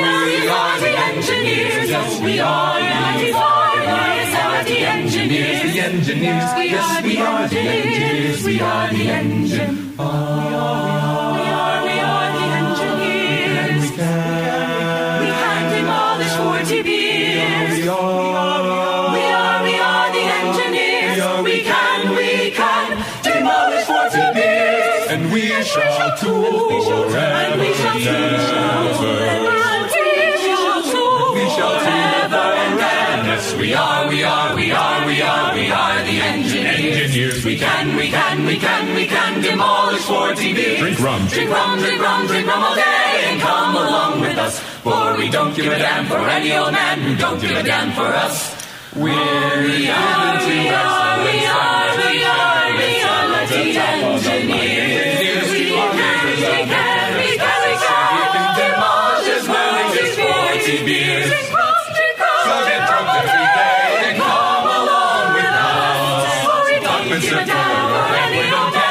[0.02, 1.90] We are the engineers.
[1.90, 2.80] Yes, we are.
[4.62, 5.62] The engineers.
[5.62, 8.44] The engineers, yes, we are the engineers.
[8.46, 9.76] We are the engine.
[9.98, 13.86] We are, we are, we are the engineers.
[13.92, 16.36] We can demolish
[16.70, 17.80] 40 beers.
[17.80, 18.71] We are,
[33.62, 36.82] we are, we are, we are, we are, we are the engineers.
[36.82, 37.46] engineers.
[37.46, 40.80] We can, we can, we can, we can demolish 40 beers.
[40.80, 41.28] Drink rum.
[41.28, 44.60] Drink rum, drink rum, drink rum all day and come along with us.
[44.60, 47.92] For we don't give a damn for any old man who don't give a damn
[47.94, 48.58] for us.
[48.96, 55.41] We're We are, we are, we are, we are, we are the engineers.
[60.82, 61.28] As 40 beers.
[61.28, 61.50] Drink
[61.96, 66.26] drink So get drunk every day and come along with us.
[66.46, 68.91] For we don't give a damn for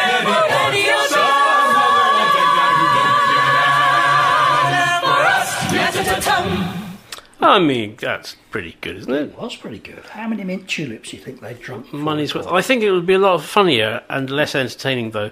[7.42, 9.22] I mean, that's pretty good, isn't it?
[9.30, 10.04] It was pretty good.
[10.06, 11.92] How many mint juleps do you think they drunk?
[11.92, 12.46] Money's worth.
[12.46, 15.30] I think it would be a lot funnier and less entertaining, though,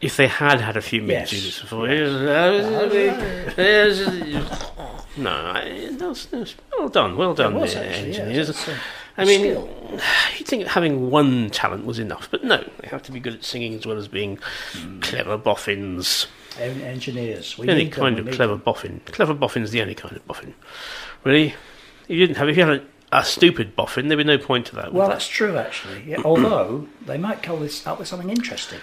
[0.00, 1.30] if they had had a few mint Yes.
[1.30, 1.88] juleps before.
[1.88, 4.70] Uh, uh, uh, yes.
[5.16, 8.68] No, I- that's, that's well done, well done, was actually, yeah, engineers.
[9.18, 9.68] I mean, skill.
[10.38, 13.44] you'd think having one talent was enough, but no, they have to be good at
[13.44, 14.38] singing as well as being
[14.72, 15.00] Hmm.
[15.00, 16.26] clever boffins.
[16.58, 17.58] En- engineers.
[17.58, 19.00] We only need them, kind we of need clever boffin.
[19.06, 20.54] Clever boffin's the only kind of boffin.
[21.24, 21.54] Really?
[22.08, 22.48] You didn't have.
[22.48, 24.92] If you had a, a stupid boffin, there'd be no point to that.
[24.92, 26.02] Well, that's true, actually.
[26.06, 28.80] Yeah, although they might come this up with something interesting,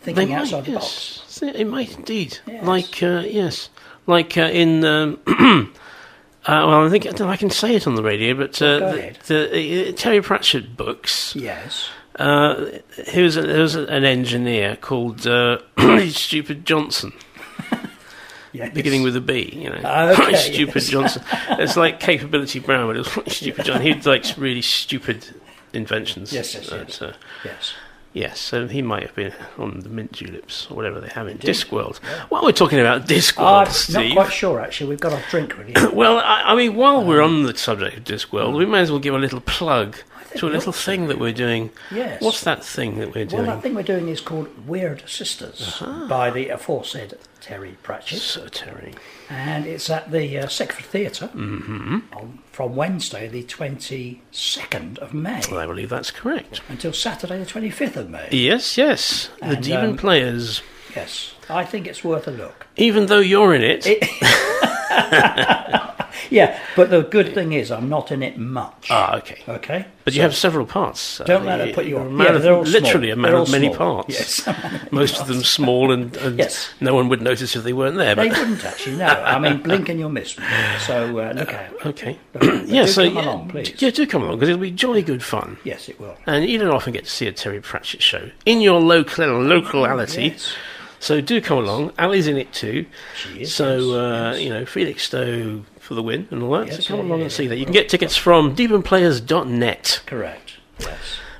[0.00, 1.18] thinking They might, outside the yes.
[1.18, 1.42] box.
[1.42, 2.38] It might indeed.
[2.46, 2.64] Yes.
[2.64, 3.70] Like uh, yes,
[4.06, 4.84] like uh, in.
[4.84, 5.66] Um, uh,
[6.46, 8.78] well, I think I, don't know, I can say it on the radio, but uh,
[8.78, 11.34] the, the uh, Terry Pratchett books.
[11.36, 11.88] Yes.
[12.18, 12.70] Uh,
[13.08, 15.58] he was a, there was an engineer called uh,
[16.08, 17.12] Stupid Johnson.
[18.56, 18.72] Yes.
[18.74, 20.88] Beginning with a B, you know, ah, Okay, stupid yes.
[20.88, 21.22] Johnson.
[21.50, 23.82] It's like Capability Brown, but it was stupid Johnson.
[23.82, 25.26] He had like really stupid
[25.72, 26.32] inventions.
[26.32, 27.02] Yes, yes, And, yes.
[27.02, 27.12] uh,
[27.44, 27.74] Yes.
[28.16, 31.36] Yes, so he might have been on the mint juleps or whatever they have in
[31.36, 31.98] Discworld.
[32.30, 34.88] While we're talking about Discworld, I'm not quite sure, actually.
[34.88, 35.74] We've got our drink ready.
[35.92, 38.56] well, I, I mean, while we're um, on the subject of Discworld, mm.
[38.56, 39.98] we may as well give a little plug
[40.36, 41.70] to a little thing that we're doing.
[41.90, 42.22] Yes.
[42.22, 43.44] What's that thing that we're doing?
[43.44, 48.18] Well, that thing we're doing is called Weird Sisters by the aforesaid Terry Pratchett.
[48.18, 48.92] Sir Terry.
[49.30, 51.98] And it's at the uh, Theatre Mm-hmm.
[52.12, 56.60] on, from Wednesday, the 22nd of May, Well, I believe that's correct.
[56.68, 58.28] until Saturday, the 25th of May.
[58.32, 59.30] Yes, yes.
[59.38, 60.62] The And, Demon um, Players.
[60.96, 62.66] Yes, I think it's worth a look.
[62.76, 63.86] Even though you're in it,
[66.30, 68.88] Yeah, but the good thing is I'm not in it much.
[68.90, 69.38] ah, okay.
[69.48, 69.86] Okay?
[70.04, 71.20] But you have several parts.
[71.26, 72.06] Don't Uh, let it put you off.
[72.18, 73.26] Yeah, they're all literally small.
[73.26, 73.76] a man of many small.
[74.04, 74.14] parts.
[74.14, 74.48] Yes.
[74.92, 76.70] Most of them small, and, and Yes.
[76.80, 78.14] no one would notice if they weren't there.
[78.14, 79.06] They wouldn't actually, no.
[79.06, 80.44] I mean, blink and you'll miss me.
[80.86, 81.86] So uh, look out.
[81.86, 82.84] okay, But yeah.
[82.84, 83.74] do So come yeah, along, please.
[83.82, 85.58] yeah, do come along because it'll be jolly good fun.
[85.64, 86.16] Yes, it will.
[86.26, 90.28] And you don't often get to see a Terry Pratchett show in your local locality.
[90.28, 90.54] Yes.
[90.98, 91.92] So do come along.
[91.98, 92.86] Ali's in it too.
[93.16, 96.66] She is, So uh, you know, Felixstowe for the win and all that.
[96.66, 97.48] Yes, so come yeah, along yeah, and see yeah.
[97.50, 97.56] that.
[97.58, 100.00] You can get tickets from demonplayers.net.
[100.06, 100.52] Correct.
[100.80, 100.98] Yes.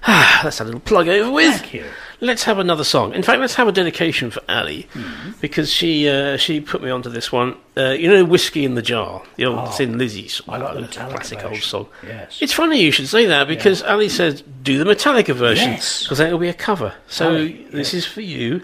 [0.09, 1.61] Ah, that's a little plug over with.
[1.61, 1.85] Thank you.
[2.21, 3.13] Let's have another song.
[3.13, 5.33] In fact, let's have a dedication for Ali Mm-hmm.
[5.41, 7.57] because she uh, she put me onto this one.
[7.77, 10.75] Uh, you know, whiskey in the jar, the old Oh, Thin Lizzy song, the uh,
[10.87, 11.89] Metallica old song.
[12.07, 12.39] Yes.
[12.41, 16.05] It's funny you should say that because Ali says do the Metallica version Yes.
[16.05, 16.95] because that will be a cover.
[17.09, 18.63] So Ali, this is for you,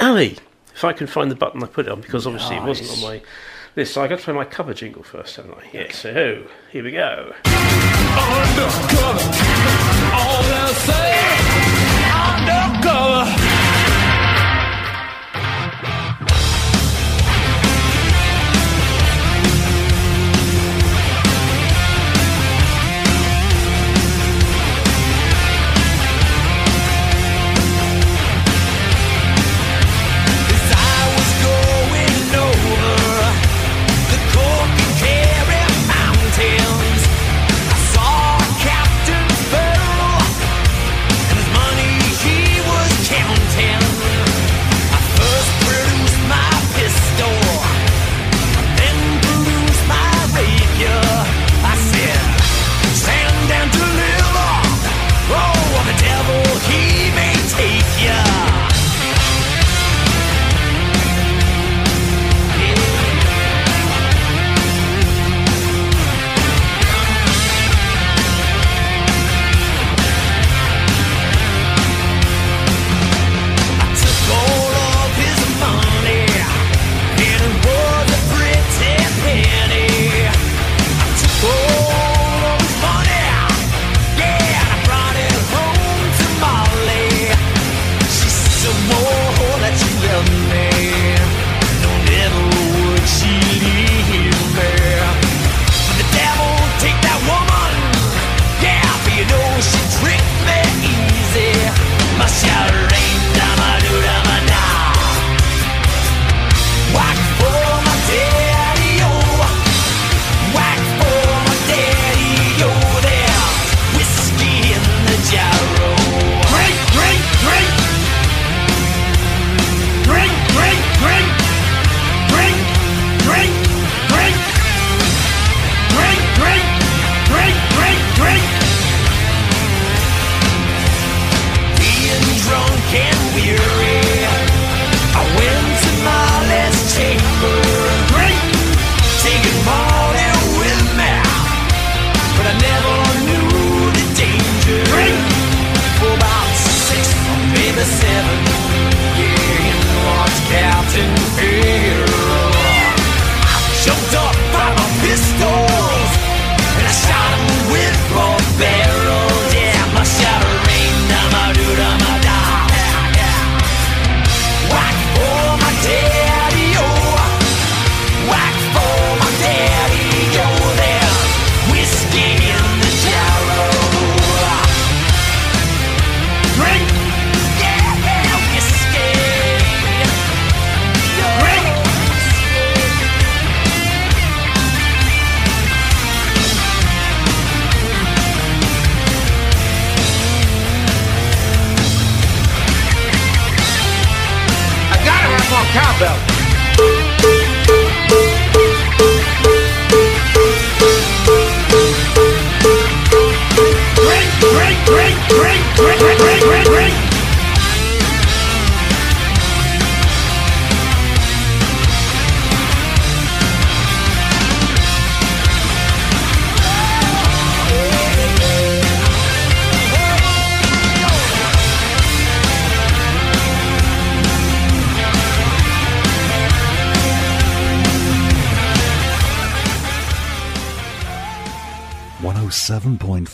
[0.00, 0.36] Ali.
[0.74, 3.00] If I can find the button I put it on, because obviously it wasn't on
[3.10, 3.22] my
[3.80, 3.94] list.
[3.94, 5.64] So I got to play my cover jingle first, haven't I?
[5.72, 5.96] Yes.
[5.96, 7.32] So here we go.
[7.46, 9.24] Undercover.
[10.14, 11.19] All say.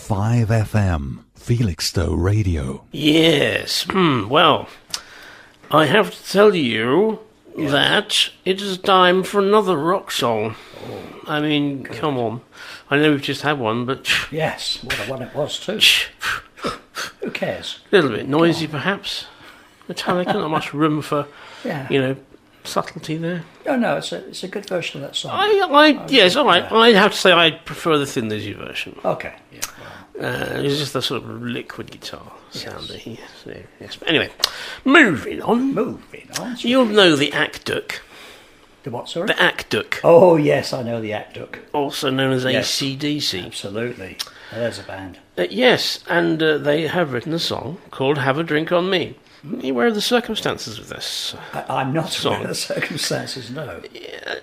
[0.06, 2.84] 5 FM, Felixstowe Radio.
[2.92, 4.68] Yes, hmm, well,
[5.72, 7.18] I have to tell you
[7.58, 10.54] that it is time for another rock song.
[10.88, 11.96] Oh, I mean, good.
[11.96, 12.40] come on.
[12.88, 14.08] I know we've just had one, but.
[14.30, 15.80] Yes, what a one it was, too.
[17.22, 17.80] Who cares?
[17.90, 19.26] A little bit noisy, perhaps.
[19.88, 21.26] Metallica, not much room for,
[21.64, 21.88] yeah.
[21.90, 22.16] you know,
[22.66, 23.44] subtlety there.
[23.64, 25.30] No, no, it's a it's a good version of that song.
[25.34, 26.70] I, I, yes, all right.
[26.70, 28.98] I have to say I prefer the Thin Lizzy version.
[29.04, 29.34] Okay.
[29.52, 29.60] Yeah.
[30.20, 33.96] Uh, it's just the sort of liquid guitar sound that he so, yes.
[33.96, 34.30] But anyway,
[34.84, 35.74] moving on.
[35.74, 36.56] Moving on.
[36.60, 38.00] You'll know the Akduk.
[38.84, 39.26] The what, sorry?
[39.26, 41.58] The Akduk, Oh yes, I know the Akduk.
[41.74, 42.70] also known as Yes.
[42.80, 43.44] ACDC.
[43.44, 44.16] Absolutely.
[44.52, 45.18] Now, there's a band.
[45.36, 49.16] Uh, yes, and uh, they have written a song called "Have a Drink on Me."
[49.52, 51.34] Are you aware of the circumstances of this?
[51.52, 52.34] I, I'm not Song.
[52.34, 53.50] aware of the circumstances.
[53.50, 53.80] No.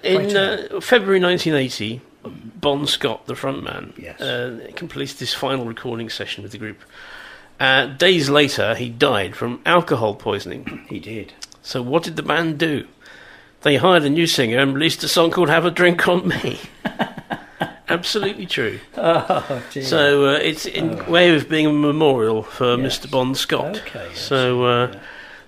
[0.04, 2.02] In uh, February 1980,
[2.60, 4.22] Bon Scott, the frontman, Yes.
[4.22, 6.80] uh, completed his final recording session with the group.
[7.60, 10.86] Uh, days later, he died from alcohol poisoning.
[10.90, 11.34] He did.
[11.62, 12.88] So what did the band do?
[13.62, 16.60] They hired a new singer and released a song called "Have a Drink on Me."
[17.90, 18.80] Absolutely true.
[18.96, 19.62] Oh.
[19.82, 23.10] So uh, it's in way of being a memorial for Mr.
[23.10, 23.78] Bon Scott.
[23.88, 25.00] Okay, yes, so uh,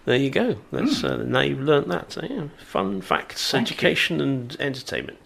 [0.05, 0.57] there you go.
[0.71, 2.11] That's uh, now you've learnt that.
[2.11, 3.73] So, yeah, fun facts, Thank you.
[3.73, 5.19] education, and entertainment.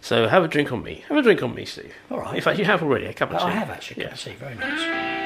[0.00, 1.04] So have a drink on me.
[1.08, 1.94] Have a drink on me, Steve.
[2.10, 2.34] All right.
[2.34, 3.44] In fact, you have already a cup of tea.
[3.44, 4.02] I have actually.
[4.02, 4.08] Yeah.
[4.10, 4.22] Yes.
[4.22, 5.21] See, very nice.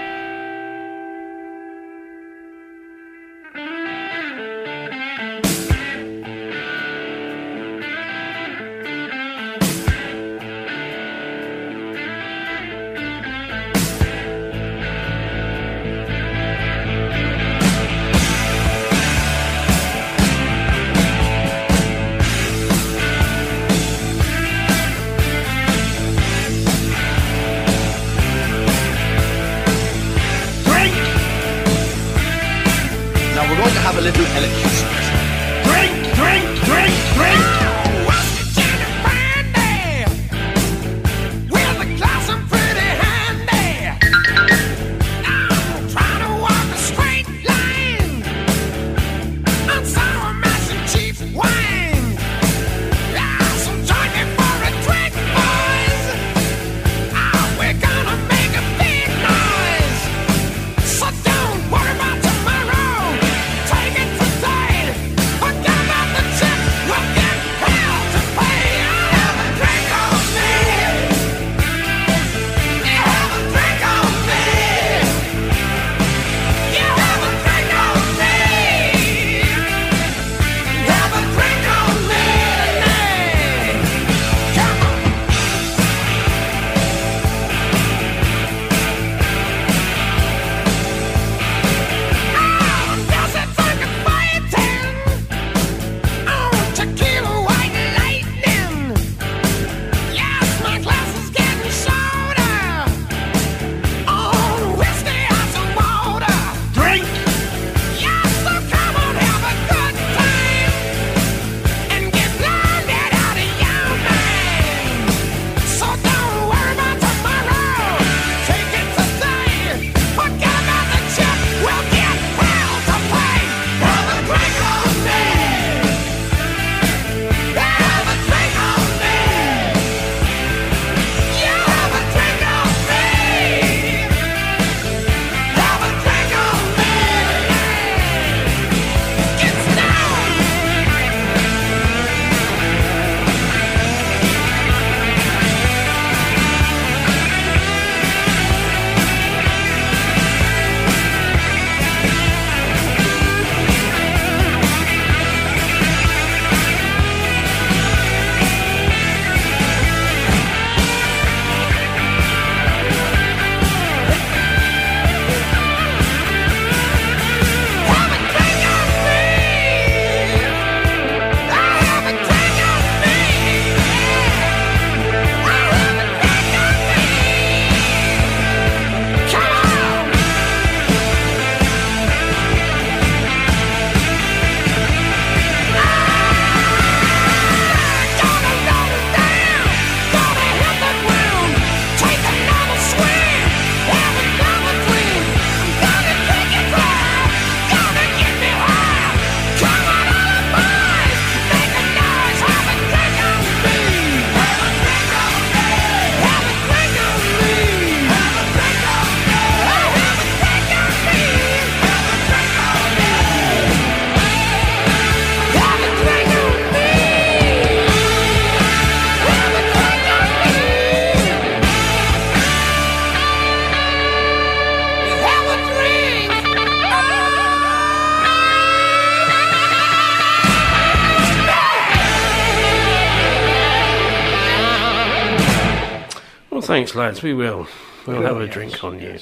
[236.97, 237.23] Lads.
[237.23, 237.67] We will.
[238.07, 239.19] We'll have a drink on you.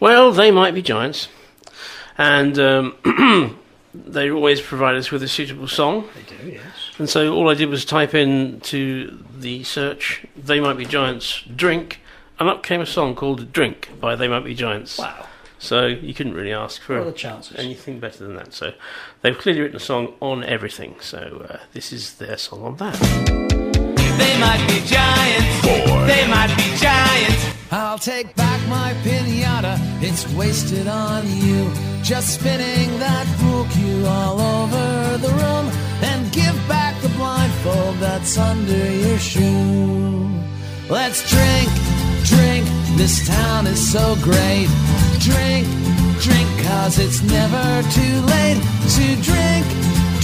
[0.00, 1.28] Well, they might be giants,
[2.16, 3.58] and um,
[3.94, 6.08] they always provide us with a suitable song.
[6.14, 6.62] They do, yes.
[6.98, 11.42] And so all I did was type in to the search "They Might Be Giants"
[11.54, 12.00] drink,
[12.38, 14.98] and up came a song called "Drink" by They Might Be Giants.
[14.98, 15.26] Wow.
[15.58, 17.58] So you couldn't really ask for What are the chances?
[17.58, 18.54] anything better than that.
[18.54, 18.72] So
[19.20, 20.96] they've clearly written a song on everything.
[21.00, 23.69] So uh, this is their song on that.
[24.22, 25.50] They might be giants.
[26.10, 27.42] They might be giants.
[27.72, 31.70] I'll take back my pinata, it's wasted on you.
[32.02, 35.66] Just spinning that pool cue all over the room
[36.02, 40.28] and give back the blindfold that's under your shoe.
[40.88, 41.70] Let's drink,
[42.24, 42.66] drink,
[42.96, 44.68] this town is so great.
[45.20, 45.66] Drink,
[46.20, 48.60] drink, cause it's never too late
[48.96, 49.66] to drink,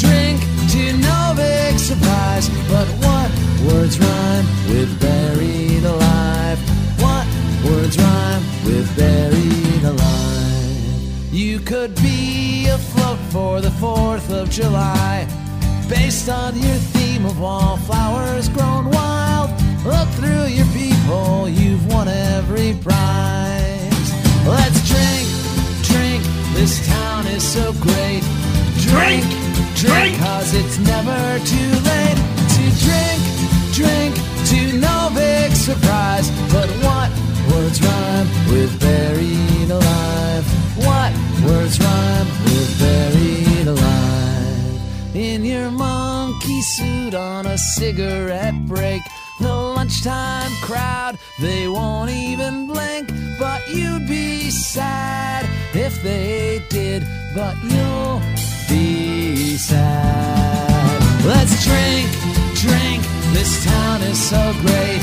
[0.07, 0.41] drink,
[0.73, 2.49] to no big surprise.
[2.73, 3.31] But what
[3.67, 6.59] words rhyme with buried alive?
[7.05, 7.27] What
[7.65, 10.27] words rhyme with buried alive?
[11.33, 15.29] You could be afloat for the 4th of July.
[15.89, 19.51] Based on your theme of wallflowers grown wild,
[19.85, 24.09] look through your peephole, you've won every prize.
[24.47, 25.27] Let's drink,
[25.83, 26.23] drink,
[26.55, 28.23] this town is so great.
[28.81, 29.46] Drink, drink,
[29.85, 32.17] cause it's never too late
[32.57, 33.21] to drink,
[33.75, 34.15] drink,
[34.47, 36.31] to no big surprise.
[36.51, 37.11] But what
[37.53, 40.47] words rhyme with buried alive?
[40.79, 41.13] What
[41.45, 45.15] words rhyme with buried alive?
[45.15, 49.03] In your monkey suit on a cigarette break.
[49.41, 53.11] The lunchtime crowd, they won't even blink.
[53.39, 57.07] But you'd be sad if they did.
[57.35, 58.23] But you'll
[58.69, 61.25] be sad.
[61.25, 62.09] Let's drink,
[62.55, 63.03] drink,
[63.33, 65.01] this town is so great.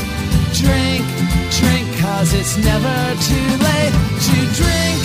[0.52, 1.04] Drink,
[1.50, 2.96] drink, cause it's never
[3.28, 3.94] too late
[4.26, 4.98] to drink,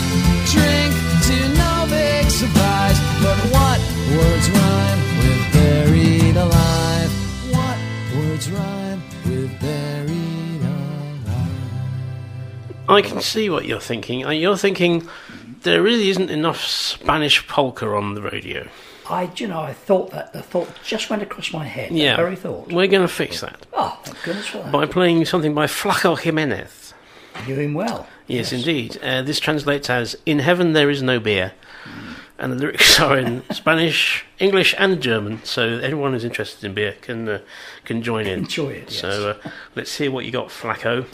[0.53, 0.91] drink,
[1.27, 2.97] to no big surprise.
[3.21, 3.79] But what
[4.15, 7.11] words rhyme with buried alive?
[7.51, 7.77] What
[8.15, 11.19] words rhyme with buried alive?
[12.87, 14.19] I can see what you're thinking.
[14.19, 15.07] You're thinking
[15.63, 18.67] there really isn't enough Spanish polka on the radio.
[19.09, 20.33] I, you know, I thought that.
[20.33, 21.91] The thought just went across my head.
[21.91, 22.71] Yeah, very thought.
[22.71, 24.71] We're going to fix that Oh, thank goodness for that.
[24.71, 26.93] by playing something by Flaco Jimenez.
[27.47, 28.07] You're doing well.
[28.27, 28.97] Yes, indeed.
[29.01, 31.53] Uh, this translates as "In heaven there is no beer,"
[32.37, 35.41] and the lyrics are in Spanish, English, and German.
[35.43, 37.39] So anyone who's interested in beer can uh,
[37.85, 38.39] can join in.
[38.39, 38.99] Enjoy it, yes.
[39.01, 41.05] So uh, let's hear what you got, Flaco.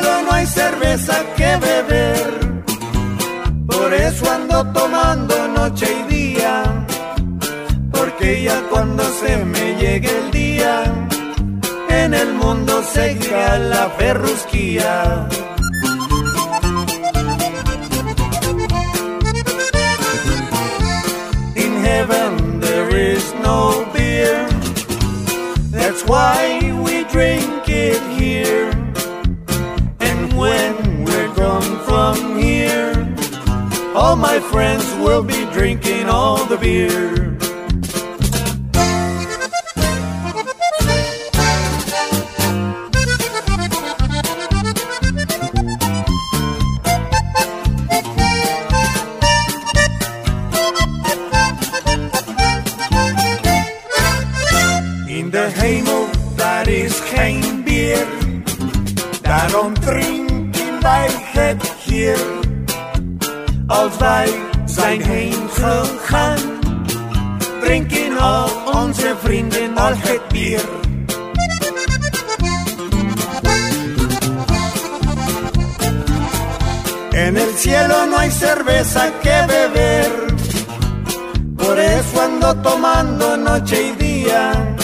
[0.00, 2.62] Cielo no hay cerveza que beber,
[3.66, 6.86] por eso ando tomando noche y día,
[7.92, 10.84] porque ya cuando se me llegue el día,
[11.90, 15.28] en el mundo seguirá la ferrusquía.
[21.56, 24.48] In heaven there is no beer,
[25.72, 28.89] that's why we drink it here.
[34.00, 37.36] All my friends will be drinking all the beer.
[55.06, 58.06] In de hemel, daar is geen bier.
[59.22, 62.49] Daarom drinken wij het hier.
[63.70, 64.28] Als wij
[64.64, 66.38] zijn heen gegaan,
[67.60, 69.14] drinken al onze
[69.74, 70.20] al het.
[77.12, 80.10] En el cielo no hay cerveza que beber.
[81.56, 84.74] Por eso ando tomando noche y día.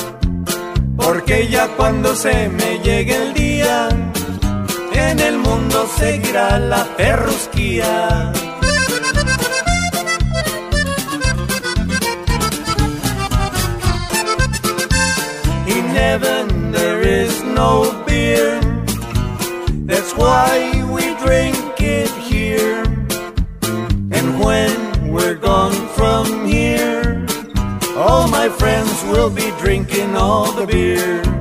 [0.96, 3.88] Porque ya cuando se me llegue el día,
[4.92, 8.32] en el mundo seguirá la perrusquía.
[15.96, 18.60] Heaven there is no beer.
[19.90, 20.48] That's why
[20.94, 22.82] we drink it here.
[24.16, 24.72] And when
[25.12, 27.26] we're gone from here,
[27.96, 31.35] all my friends will be drinking all the beer.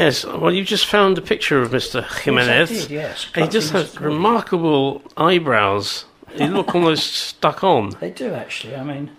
[0.00, 2.02] Yes, well, you just found a picture of Mr.
[2.22, 2.70] Jimenez.
[2.86, 3.26] did, yes.
[3.34, 6.06] And he just has remarkable eyebrows.
[6.36, 7.90] They look almost stuck on.
[8.00, 8.76] They do actually.
[8.76, 9.10] I mean,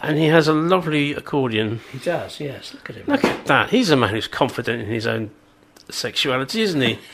[0.00, 1.80] And he has a lovely accordion.
[1.92, 2.74] He does, yes.
[2.74, 3.04] Look at him.
[3.06, 3.70] Look at that.
[3.70, 5.30] He's a man who's confident in his own
[5.90, 6.98] sexuality, isn't he?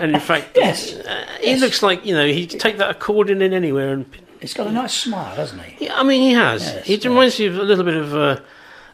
[0.00, 0.94] And in fact, Yes.
[0.94, 3.92] uh, he looks like, you know, he'd take that accordion in anywhere.
[3.92, 4.06] And
[4.40, 5.86] He's got a nice smile, hasn't he?
[5.86, 6.62] Yeah, I mean, he has.
[6.62, 8.14] Yes, he reminds me of a little bit of.
[8.14, 8.40] Uh,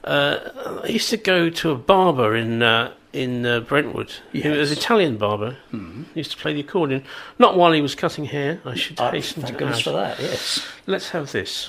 [0.05, 4.13] uh, I used to go to a barber in uh, in uh, Brentwood.
[4.33, 5.57] He was an Italian barber.
[5.73, 6.05] Mhm.
[6.15, 7.03] He used to play the accordion.
[7.39, 8.61] Not while he was cutting hair.
[8.65, 9.85] I should Ah, hasten thank to goodness add.
[9.85, 10.67] for that, yes.
[10.87, 11.69] Let's have this.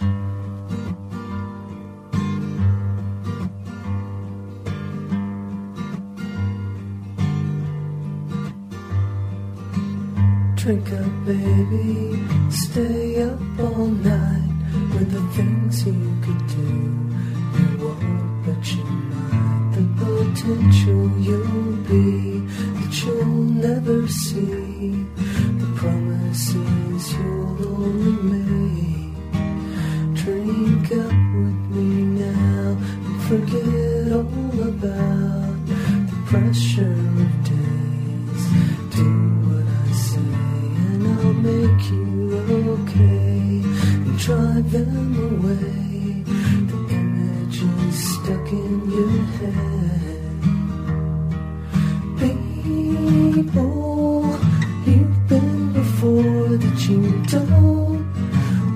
[10.56, 12.24] Drink up, baby.
[12.52, 14.50] Stay up all night
[14.94, 17.31] with the things you could do.
[18.64, 19.72] You might.
[19.74, 22.40] The potential you'll be
[22.78, 25.04] that you'll never see.
[25.62, 29.16] The promises you'll only make.
[30.14, 31.90] Drink up with me
[32.22, 38.44] now and forget all about the pressure of days.
[38.96, 39.10] Do
[39.48, 40.36] what I say
[40.86, 42.06] and I'll make you
[42.78, 43.64] okay
[44.06, 45.91] and drive them away.
[48.52, 50.42] In your head.
[53.32, 54.26] People
[54.86, 58.04] you've been before that you don't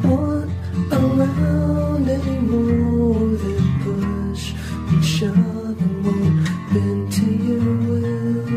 [0.02, 0.50] want
[0.94, 3.36] around anymore.
[3.44, 4.44] They push
[4.92, 8.48] and shove and won't bend to your will.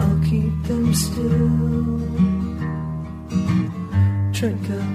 [0.00, 1.52] I'll keep them still.
[4.32, 4.93] Drink up,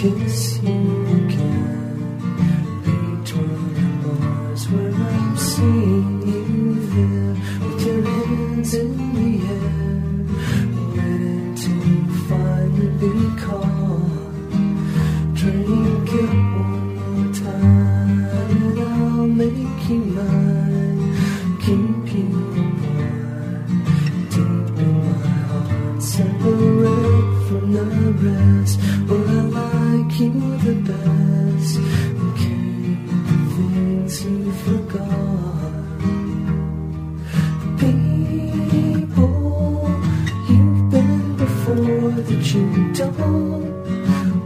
[0.00, 0.80] kiss you
[1.18, 2.16] again.
[2.84, 6.44] Between the bars where I'm seeing you
[6.94, 9.72] there with your hands in the air,
[10.96, 11.72] waiting to
[12.28, 14.24] finally be caught.
[15.34, 21.00] Drink it one more time and I'll make you mine.
[21.60, 22.28] Keep you
[22.80, 23.68] warm,
[24.30, 27.84] deep in my heart, separate from the
[28.24, 28.79] rest.
[30.20, 31.76] I the best,
[33.56, 35.72] things you forgot.
[37.80, 39.30] People
[40.46, 43.72] you've been before that you don't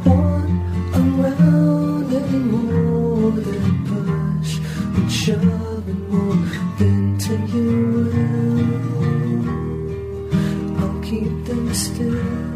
[0.04, 0.62] want
[0.94, 3.32] around anymore.
[3.32, 4.52] They push
[4.94, 6.44] and shove and won't
[6.78, 7.34] bend to.
[10.78, 12.53] I'll keep them still.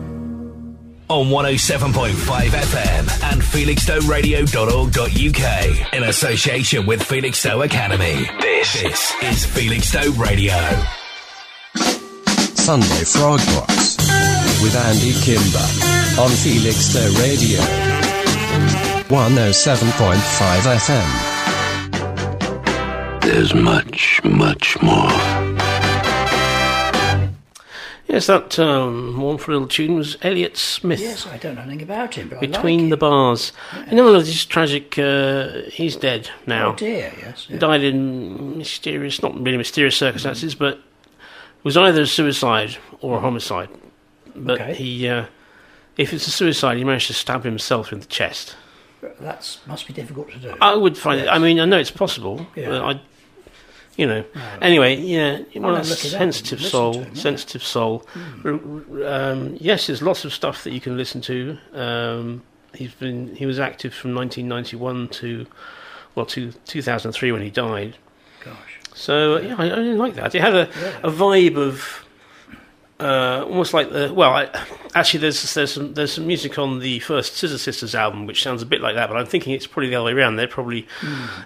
[1.09, 8.27] On 107.5 FM and felixstoweradio.org.uk in association with Felixstowe Academy.
[8.41, 10.55] This, this is Felixstowe Radio.
[12.55, 13.97] Sunday Frog Box
[14.63, 15.67] with Andy Kimber
[16.21, 17.61] on Felixstowe Radio
[19.09, 21.09] 107.5 FM.
[23.23, 25.38] There's much, much more.
[28.09, 30.99] Yes, that um, mournful little tune was Elliott Smith.
[30.99, 33.53] Yes, I don't know anything about him, but Between like the Bars.
[33.91, 34.99] You know, this tragic.
[34.99, 36.73] Uh, he's dead now.
[36.73, 37.47] Oh dear, yes.
[37.59, 40.81] Died in mysterious, not really mysterious circumstances, but
[41.65, 43.69] was either a suicide or a homicide.
[44.35, 44.75] But Okay.
[44.75, 45.27] he, uh,
[45.99, 48.57] if it's a suicide, he managed to stab himself in the chest.
[49.21, 50.57] That must be difficult to do.
[50.63, 51.29] I would find it.
[51.29, 52.47] I mean, I know it's possible.
[52.57, 52.69] Yeah.
[52.71, 53.01] But I,
[53.99, 54.25] you know.
[54.63, 56.95] Anyway, yeah, well, that's look it up sensitive soul.
[56.95, 57.21] him, yeah.
[57.21, 58.07] sensitive soul.
[58.45, 58.53] R-
[59.05, 61.59] Um, yes, there's lots of stuff that you can listen to.
[61.75, 62.43] Um,
[62.75, 65.47] he's been he was active from 1991 to
[66.15, 67.97] well to 2003 when he died.
[68.45, 68.55] Gosh.
[68.95, 70.35] So yeah, I, I really like that.
[70.35, 70.69] It had a,
[71.03, 72.05] a vibe of
[73.01, 74.31] uh, almost like the well.
[74.31, 74.49] I,
[74.95, 78.63] actually, there's there's some there's some music on the first Scissor Sisters album which sounds
[78.63, 80.37] a bit like that, but I'm thinking it's probably the other way around.
[80.37, 80.87] They're probably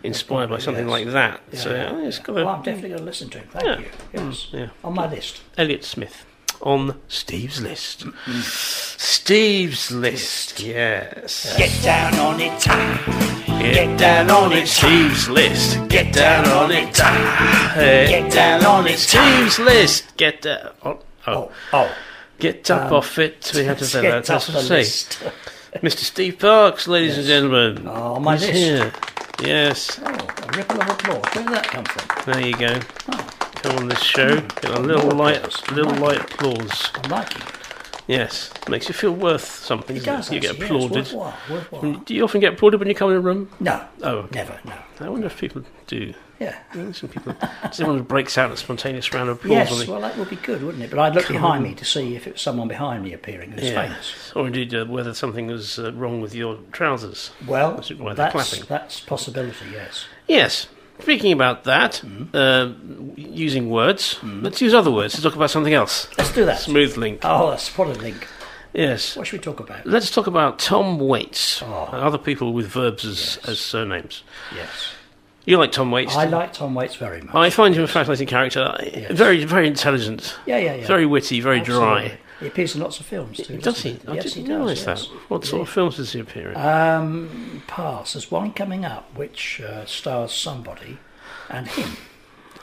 [0.03, 0.91] inspired by something yes.
[0.91, 1.41] like that.
[1.53, 2.11] Yeah, so yeah, uh, yeah.
[2.23, 3.49] got a, Well, I'm definitely going to listen to him.
[3.51, 3.87] Thank you.
[4.13, 4.23] Yes.
[4.23, 4.69] Mm, yeah.
[4.85, 5.43] On my list.
[5.59, 6.25] Elliott Smith
[6.63, 8.07] on Steve's list.
[8.43, 10.61] Steve's list.
[10.61, 11.57] Yes.
[11.59, 13.33] Get down on it, time.
[13.61, 15.89] Get down on it, Steve's list.
[15.89, 20.17] Get down on it, get down on it, Steve's list.
[20.17, 20.99] Get down.
[21.27, 21.95] Oh, oh, oh.
[22.39, 23.53] Get up Um, off it.
[23.55, 24.25] We have to say that.
[24.25, 24.77] That's what I the say.
[24.79, 25.19] list.
[25.77, 25.99] Mr.
[25.99, 27.87] Steve Parks, ladies and gentlemen.
[27.89, 28.53] Oh, my He's list.
[28.59, 28.93] here.
[29.43, 30.01] Yes.
[30.05, 31.23] Oh, a ripple of applause.
[31.35, 32.33] Where did that come from?
[32.33, 32.79] There you go.
[33.63, 34.41] Come on this show.
[34.41, 36.91] Get a little light, little light applause.
[36.95, 37.49] I'm liking it.
[38.09, 39.97] Yes, makes you feel worth something.
[39.97, 40.97] It does, You get yes, applauded.
[40.97, 41.83] worthwhile, worthwhile.
[41.83, 43.49] Mm, Do you often get applauded when you come in a room?
[43.61, 44.75] No, Oh, never, no.
[45.01, 46.13] I wonder if people do.
[46.43, 46.93] Yeah.
[46.93, 47.35] Some people,
[47.73, 49.51] someone breaks out a spontaneous round of applause.
[49.81, 50.91] Yes, well, that would be good, wouldn't it?
[50.91, 51.71] But I'd look Come behind on.
[51.71, 53.83] me to see if it was someone behind me appearing who's Yeah.
[53.83, 54.33] famous.
[54.35, 57.31] Or indeed uh, whether something was uh, wrong with your trousers.
[57.47, 58.67] Well, That's that's, clapping.
[58.69, 60.07] that's possibility, yes.
[60.27, 60.67] Yes.
[61.01, 62.37] Speaking about that, Mm-hmm.
[62.37, 66.09] uh, using words, let's use other words to talk about something else.
[66.19, 66.59] Let's do that.
[66.61, 67.21] Smooth link.
[67.25, 68.27] Oh, a link.
[68.75, 69.17] Yes.
[69.17, 69.85] What should we talk about?
[69.87, 71.89] Let's talk about Tom Waits Oh.
[71.93, 74.23] and other people with verbs as, as surnames.
[74.55, 74.93] Yes.
[75.45, 76.15] You like Tom Waits?
[76.17, 77.35] I like Tom Waits very much.
[77.35, 78.77] I find him a fascinating character.
[79.11, 80.37] Very, very intelligent.
[80.47, 80.87] Yeah, yeah, yeah.
[80.87, 82.09] Very witty, very Absolutely.
[82.09, 82.19] dry.
[82.41, 83.59] He appears in lots of films too.
[83.59, 83.99] Does he?
[84.07, 84.49] I Yes, didn't he does.
[84.49, 85.07] realise yes.
[85.07, 85.09] that.
[85.29, 86.57] What sort of films does he appear in?
[86.57, 88.13] Um, pass.
[88.15, 90.99] There's one coming up which uh, stars somebody
[91.49, 91.97] and him.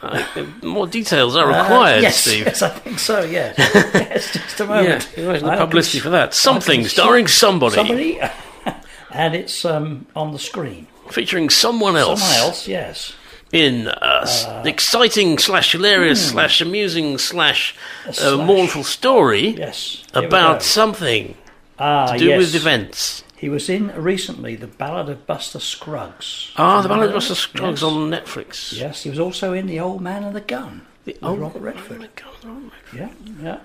[0.01, 0.25] Uh,
[0.63, 2.45] more details are Uh, required, yes, Steve.
[2.45, 3.21] Yes, I think so.
[3.21, 3.55] Yes.
[3.57, 5.09] yes, just a moment.
[5.17, 6.34] Yeah, imagine the publicity for that.
[6.34, 7.75] Something starring somebody.
[7.75, 8.19] Somebody,
[9.11, 10.88] and it's um, on the screen.
[11.12, 12.22] Featuring someone else.
[12.22, 13.14] Someone else, yes.
[13.51, 16.34] In a s- exciting slash hilarious hmm.
[16.34, 17.76] slash amusing slash,
[18.07, 18.45] uh, slash.
[18.47, 20.03] mournful story Yes.
[20.14, 21.36] About something
[21.80, 22.38] Ah, to do yes.
[22.39, 23.24] with events.
[23.38, 26.51] He was in recently the Ballad of Buster Scruggs.
[26.57, 27.36] Ah, the Ballad of Buster?
[27.36, 27.84] Scruggs Yes.
[27.84, 28.74] on Netflix.
[28.78, 30.86] Yes, he was also in The Old Man and the Gun.
[31.05, 31.99] The Old Robert Redford.
[32.43, 33.10] Man Yeah,
[33.41, 33.57] yeah.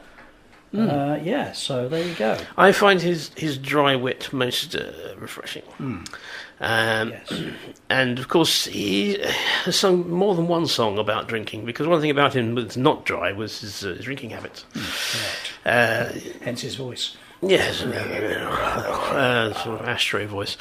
[0.75, 0.91] Hmm.
[0.91, 2.37] Uh, yeah, so there you go.
[2.57, 5.63] I find his, his dry wit most uh, refreshing.
[5.63, 5.99] Hmm.
[6.61, 7.13] Um,
[7.91, 9.19] And of course, he
[9.65, 13.05] has sung more than one song about drinking because one thing about him that's not
[13.05, 14.65] dry was his, uh, his drinking habits.
[15.65, 16.13] Uh,
[16.43, 17.17] Hence his voice.
[17.41, 20.57] Yes, uh, sort of ashtray voice.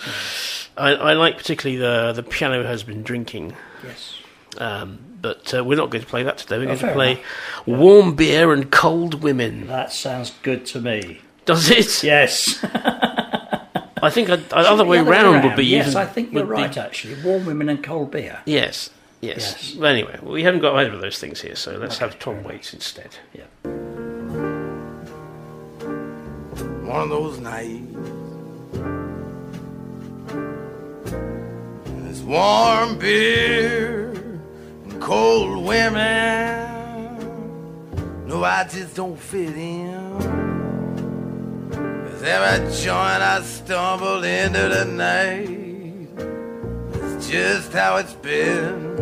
[0.77, 3.55] I, I like particularly the the piano has been drinking.
[3.83, 4.15] Yes.
[4.57, 6.57] Um, but uh, we're not going to play that today.
[6.59, 7.23] We're Oh, going to play enough.
[7.67, 9.65] warm beer and cold women.
[9.65, 11.21] That sounds good to me.
[11.45, 12.03] Does it?
[12.03, 12.63] Yes.
[12.63, 15.97] I think a, a other way The round would be Yes, even.
[16.01, 17.15] I think you're would be- right, actually.
[17.23, 18.41] Warm women and cold beer.
[18.45, 18.89] Yes,
[19.21, 19.71] yes.
[19.73, 22.73] But anyway, we haven't got either of those things here, so let's have Tom Waits
[22.73, 23.15] instead.
[23.33, 23.45] Yeah.
[26.83, 27.81] one of those nights.
[31.87, 34.02] And it's warm beer and
[35.03, 36.63] cold women.
[38.25, 40.17] No, I just don't fit in.
[41.71, 45.49] Cause every joint I stumble into tonight
[46.93, 48.97] it's just how it's been.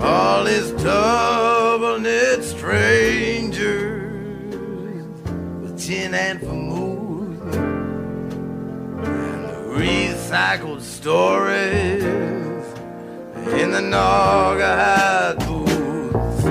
[0.00, 4.14] All these double knit strangers
[5.60, 7.54] with gin and vermouth
[9.04, 9.44] and
[9.76, 12.41] recycled stories
[13.48, 16.44] in the Naugahyde booths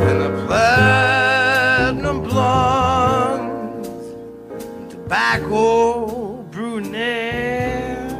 [0.00, 3.88] and the platinum blondes,
[4.50, 8.14] and tobacco brunettes.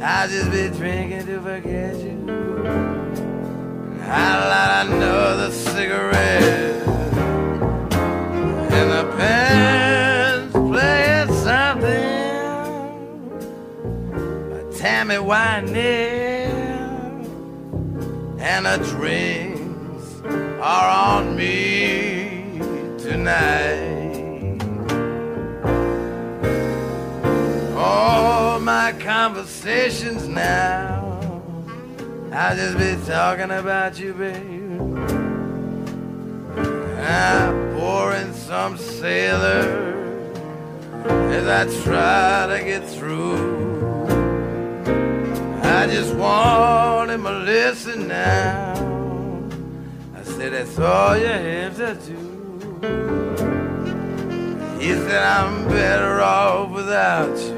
[0.00, 2.18] I just be drinking to forget you.
[4.10, 6.86] I light another cigarette
[8.72, 9.77] and the band's
[14.78, 15.74] Tammy Wynette
[18.38, 20.20] and the drinks
[20.62, 22.60] are on me
[22.96, 24.62] tonight.
[27.76, 31.42] All my conversations now,
[32.30, 34.96] I just be talking about you, babe.
[37.00, 39.96] I'm pouring some sailor
[41.32, 43.77] as I try to get through.
[45.78, 48.72] I just want him to listen now.
[50.12, 52.16] I said, that's all you have to do.
[54.80, 57.54] He said, I'm better off without you.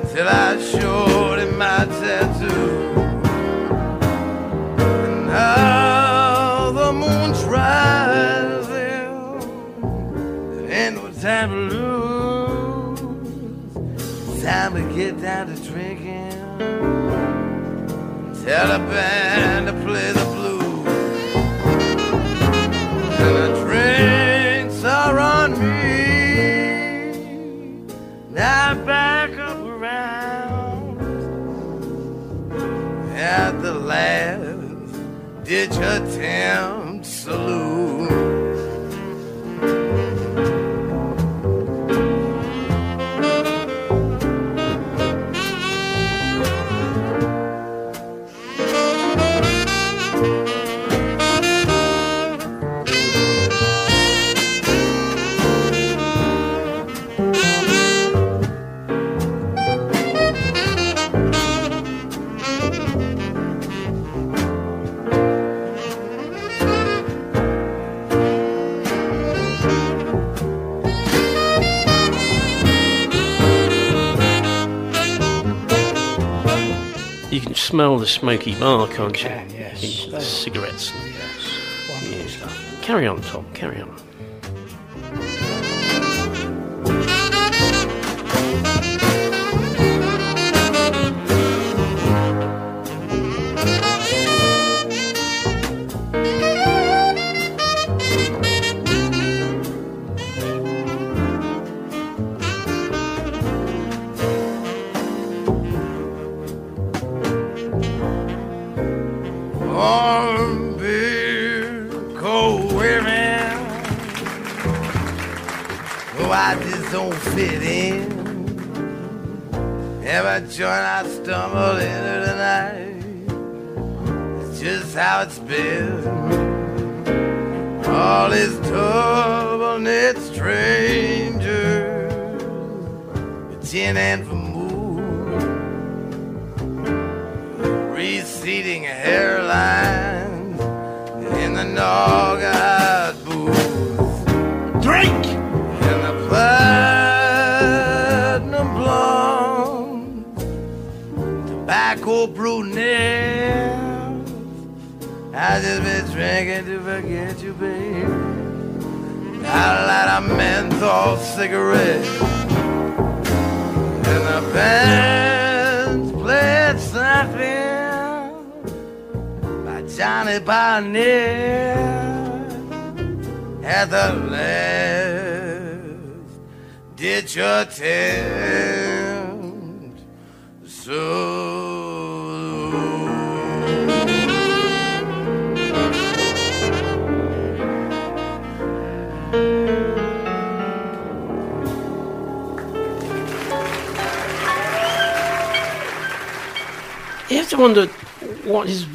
[0.00, 2.92] Until I showed him my tattoo.
[4.78, 9.12] And now the moon's rising.
[10.56, 13.00] There ain't no time to lose.
[14.42, 15.63] Time to get down to.
[18.44, 20.86] Tell the band to play the blues.
[23.18, 25.86] And the drinks are on me.
[28.28, 31.00] Now back up around
[33.16, 38.03] at the last ditch attempt saloon.
[78.04, 79.28] The smoky bar, can't you?
[79.30, 80.06] can, yes.
[80.10, 80.20] The Oh.
[80.20, 80.92] cigarettes.
[81.88, 82.26] Wonderful Yeah.
[82.26, 82.82] stuff.
[82.82, 83.46] Carry on, Tom.
[83.54, 83.96] Carry on.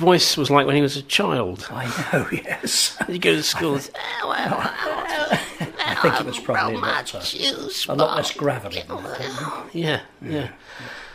[0.09, 1.67] Voice was like when he was a child.
[1.69, 2.97] I know, yes.
[3.07, 3.75] You go to school.
[3.75, 3.91] it's,
[4.23, 7.19] I think it was probably a lot, uh,
[7.89, 8.81] a lot less gravelly.
[8.87, 8.97] than.
[9.71, 10.49] Yeah, yeah.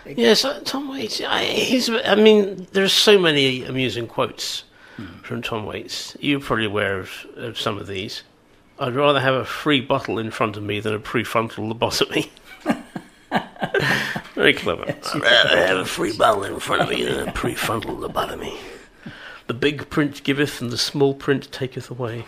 [0.07, 4.65] Yeah, so Tom Waits, I, he's, I mean, there's so many amusing quotes
[5.23, 6.17] from Tom Waits.
[6.21, 8.23] You're probably aware of, of some of these.
[8.79, 12.29] I'd rather have a free bottle in front of me than a prefrontal lobotomy.
[14.35, 14.85] Very clever.
[14.85, 18.57] I'd rather have a free bottle in front of me than a prefrontal lobotomy.
[19.47, 22.25] The big print giveth and the small print taketh away.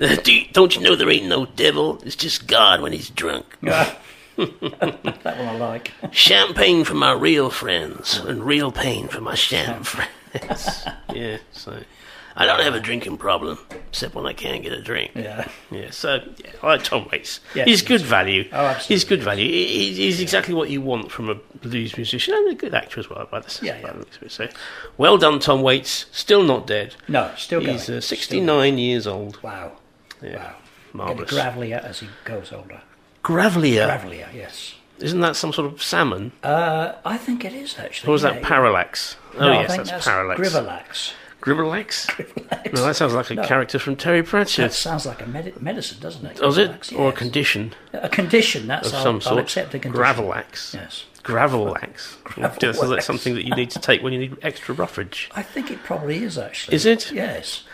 [0.00, 2.00] Uh, do you- don't you know there ain't no devil?
[2.04, 3.56] It's just God when he's drunk.
[3.62, 3.96] that
[4.36, 5.92] one I like.
[6.12, 10.84] Champagne for my real friends and real pain for my sham friends.
[11.12, 11.80] yeah, so
[12.40, 13.58] I don't have a drinking problem
[13.88, 15.10] except when I can't get a drink.
[15.14, 15.48] Yeah.
[15.72, 17.40] Yeah, so yeah, I like Tom Waits.
[17.54, 18.06] Yes, he's good is.
[18.06, 18.48] value.
[18.52, 18.94] Oh, absolutely.
[18.94, 19.44] He's good value.
[19.50, 23.00] He- he- He's exactly what you want from a blues musician and a good actor
[23.00, 23.26] as well.
[23.30, 24.32] By the Yeah, by the looks of it.
[24.32, 24.48] So,
[24.96, 26.06] well done, Tom Waits.
[26.12, 26.94] Still not dead.
[27.08, 27.72] No, still going.
[27.72, 29.42] He's uh, Still 69 years old.
[29.42, 29.72] Wow.
[30.22, 30.54] Yeah, Wow.
[30.92, 31.32] marvelous.
[31.32, 32.80] Gravelier as he goes older.
[33.24, 33.88] Gravelia.
[33.88, 34.74] Gravelier, yes.
[35.00, 36.32] Isn't that some sort of salmon?
[36.42, 38.08] Uh, I think it is actually.
[38.08, 38.48] Or was yeah, that yeah.
[38.48, 39.16] parallax?
[39.36, 40.40] Oh No, yes, that's parallax.
[40.40, 41.12] Grivelax.
[41.40, 42.08] Grivelax?
[42.72, 43.44] No, that sounds like a No.
[43.46, 44.72] character from Terry That Pratchett.
[44.72, 46.36] sounds like a medi- medicine, doesn't it?
[46.36, 46.70] Does it?
[46.72, 49.38] Grivelax, Or a condition A condition, that's of I'll, some I'll sort.
[49.40, 50.04] accept a condition.
[50.04, 50.74] Gravelax.
[50.74, 51.04] Yes.
[51.22, 52.16] Gravelax.
[52.24, 52.58] Gravelax.
[52.60, 55.30] Just like something that you need to take when you need extra roughage.
[55.34, 56.74] I think it probably is actually.
[56.74, 57.12] Is it?
[57.12, 57.64] Yes.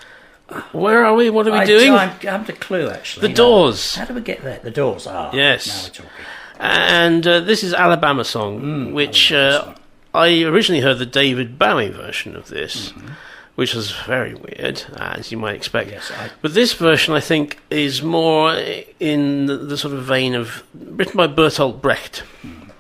[0.73, 1.31] Where are we?
[1.31, 1.93] What are we I, doing?
[1.93, 3.29] I'm, I'm the clue actually.
[3.29, 3.35] The.
[3.35, 3.95] Doors.
[3.97, 4.59] How do we get there?
[4.63, 5.07] The doors.
[5.07, 5.31] Ah.
[5.33, 5.67] Yes.
[5.67, 6.27] Now we're talking.
[6.61, 9.75] And uh, this is Alabama Song, Mm, which uh,
[10.13, 13.09] I originally heard the David Bowie version of this, Mm-hmm.
[13.55, 15.91] Which was very weird, as you might expect.
[15.91, 18.53] Yes, I- But this version, I think, is more
[19.01, 22.71] in the, the sort of vein of written by Bertolt Brecht, Mm.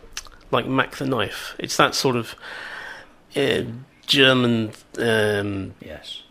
[0.51, 1.55] like Mac the Knife.
[1.59, 2.35] It's that sort of
[3.37, 3.62] uh,
[4.07, 6.22] German um, Yes.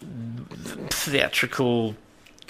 [0.90, 1.96] theatrical,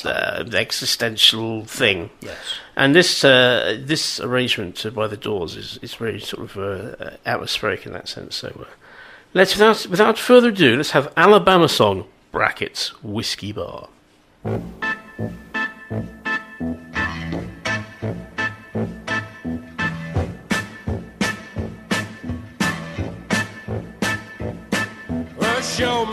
[0.06, 2.10] uh, existential thing.
[2.22, 2.38] Yes.
[2.76, 7.04] And this uh, this arrangement uh, by the Doors is, is very sort of uh,
[7.04, 8.36] uh, atmospheric in that sense.
[8.36, 8.66] So uh,
[9.34, 13.90] let's without without further ado, let's have Alabama song brackets whiskey bar.
[25.78, 26.13] Show me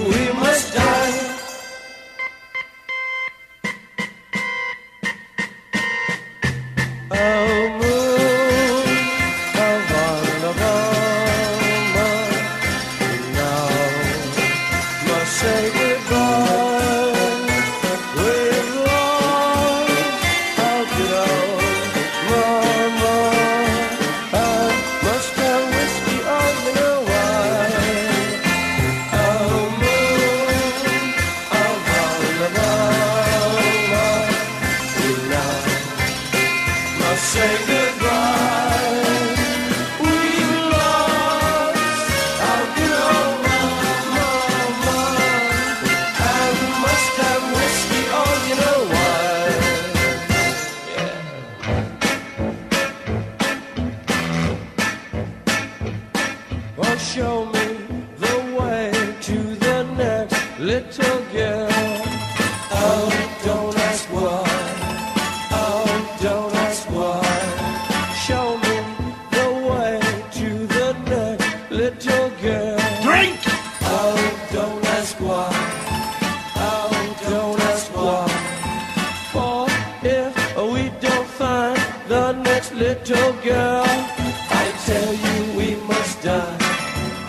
[82.75, 86.57] little girl, I tell you we must die.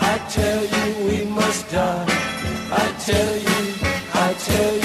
[0.01, 2.05] I tell you we must die.
[2.71, 3.61] I tell you,
[4.13, 4.82] I tell you,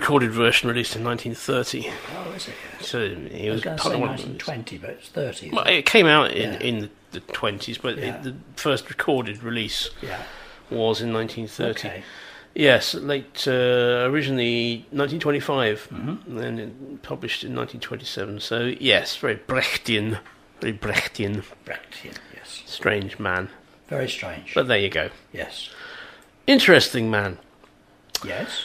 [0.00, 1.90] recorded version released in 1930.
[2.16, 2.54] Oh, is it?
[2.80, 5.50] So he I was to say 1920, but it's 30.
[5.50, 6.58] Well, it came out in, Yeah.
[6.60, 8.16] in the, the 20s, but Yeah.
[8.16, 10.22] it, the first recorded release Yeah.
[10.70, 11.88] was in 1930.
[11.88, 12.02] Okay.
[12.54, 16.38] Yes, late, uh, originally 1925, Mm-hmm.
[16.38, 18.40] then it published in 1927.
[18.40, 20.18] So, yes, very Brechtian.
[20.60, 21.42] Very Brechtian.
[21.66, 22.62] Brechtian, yes.
[22.66, 23.50] Strange man.
[23.88, 24.54] Very strange.
[24.54, 25.10] But there you go.
[25.32, 25.68] Yes.
[26.46, 27.38] Interesting man.
[28.24, 28.64] Yes.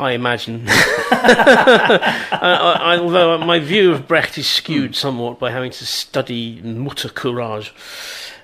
[0.00, 0.64] I imagine.
[0.68, 6.60] I, I, I- although my view of Brecht is skewed somewhat by having to study
[6.62, 7.72] Mutter Courage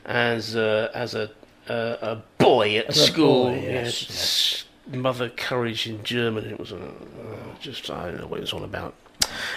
[0.04, 1.30] as a, as a,
[1.68, 3.50] a, a boy at As school.
[3.50, 4.64] boy, yes, s-
[4.96, 6.44] Mother Courage in German.
[6.46, 6.78] It was uh,
[7.60, 8.94] just I don't know what it was all about.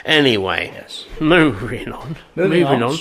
[0.06, 1.06] Anyway, yes.
[1.20, 2.18] moving on.
[2.36, 2.84] Moving on.
[2.84, 2.98] on.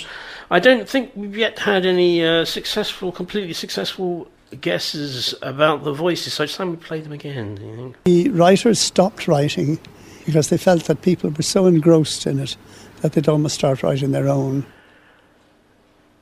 [0.50, 4.28] I don't think we've yet had any uh, successful, completely successful
[4.60, 6.34] guesses about the voices.
[6.34, 7.54] So it's time we play them again.
[7.56, 7.96] Do you think?
[8.04, 9.78] The writers stopped writing
[10.26, 12.56] because they felt that people were so engrossed in it
[13.00, 14.64] that they'd almost start writing their own.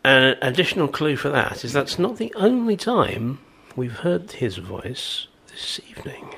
[0.05, 3.39] An additional clue for that is that's not the only time
[3.77, 6.35] we've heard his voice this evening.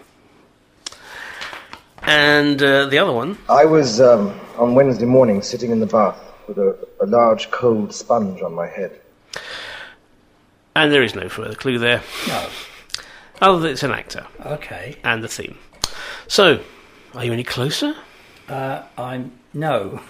[2.02, 6.19] And uh, the other one, I was um, on Wednesday morning sitting in the bath
[6.48, 9.01] with a, a large cold sponge on my head.
[10.74, 12.47] And there is no further clue there, No.
[13.40, 14.97] other than it's an actor Okay.
[15.05, 15.59] and the theme.
[16.28, 16.61] So,
[17.15, 17.94] are you any closer?
[18.49, 20.01] Uh, I'm no.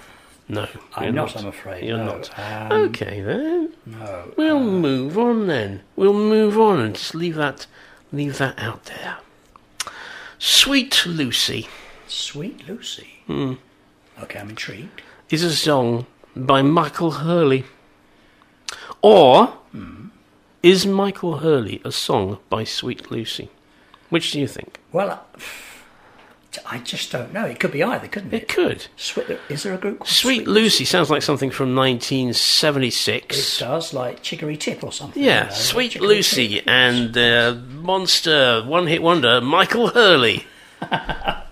[0.49, 2.17] No, I'm you're not, I'm afraid, You're no.
[2.19, 2.39] not.
[2.39, 3.73] Um, okay then.
[3.87, 4.33] No.
[4.37, 5.83] We'll move on then.
[5.97, 7.67] We'll move on and just leave that,
[8.13, 9.17] leave that out there.
[10.39, 11.69] Sweet Lucy.
[12.09, 13.09] Sweet Lucy.
[13.27, 13.55] Hmm.
[14.23, 15.01] Okay, I'm intrigued.
[15.31, 16.07] is a song
[16.37, 17.65] by Michael Hurley.
[19.01, 20.02] Or Hmm.
[20.63, 23.51] Is Michael Hurley a song by Sweet Lucy?
[24.11, 24.79] Which do you think?
[24.93, 25.25] Well,
[26.67, 27.47] I, just don't know.
[27.47, 28.43] It could be either, couldn't it?
[28.43, 28.87] It could.
[28.97, 33.57] Sweet, is there a group called Sweet Lucy sounds like something from 1976.
[33.57, 35.23] It does, like Chicory Tip or something.
[35.23, 36.69] Yeah, know, Sweet Chicory Lucy Tip.
[36.69, 40.47] and uh, monster one hit wonder Michael Hurley.
[40.81, 41.43] there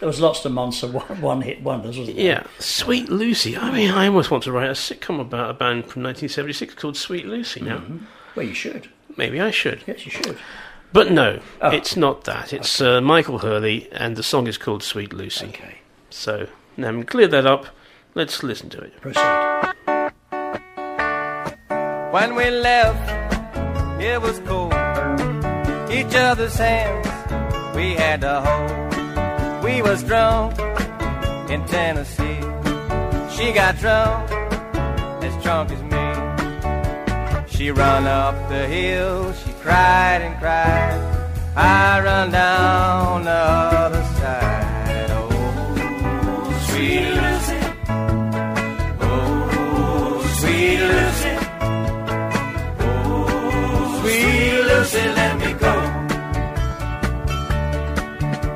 [0.00, 2.26] was lots of monster one, one hit wonders, wasn't there?
[2.26, 3.56] Yeah, Sweet Lucy.
[3.56, 6.96] I mean, I almost want to write a sitcom about a band from 1976 called
[6.96, 7.82] Sweet Lucy now.
[8.36, 8.88] Well, you should.
[9.16, 9.82] Maybe I should.
[9.86, 10.36] Yes, you should.
[10.92, 11.70] But no, Oh.
[11.70, 12.52] it's not that.
[12.52, 15.46] It's uh, Michael Hurley, and the song is called Sweet Lucy.
[15.46, 15.78] Okay.
[16.10, 16.46] So,
[16.76, 17.66] now we cleared that up.
[18.14, 19.00] Let's listen to it.
[19.00, 19.22] Proceed.
[22.12, 23.10] When we left,
[24.00, 24.72] it was cold.
[25.90, 27.06] Each other's hands
[27.76, 29.64] we had to hold.
[29.64, 30.58] We was drunk
[31.50, 32.40] in Tennessee.
[33.34, 34.30] She got drunk,
[35.24, 35.85] as drunk as me.
[37.56, 41.00] She run up the hill, she cried and cried.
[41.56, 45.06] I run down the other side.
[45.08, 47.60] Oh, sweet Lucy.
[49.00, 51.34] Oh, sweet Lucy.
[52.80, 55.74] Oh, sweet Lucy, let me go.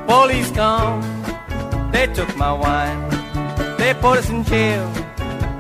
[0.06, 1.00] Police come,
[1.90, 3.08] they took my wine.
[3.78, 4.86] They put us in jail,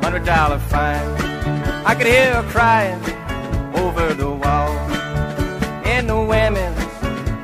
[0.02, 1.08] hundred dollar fine.
[1.86, 3.00] I could hear her crying
[3.90, 4.72] over the wall
[5.94, 6.84] in the women's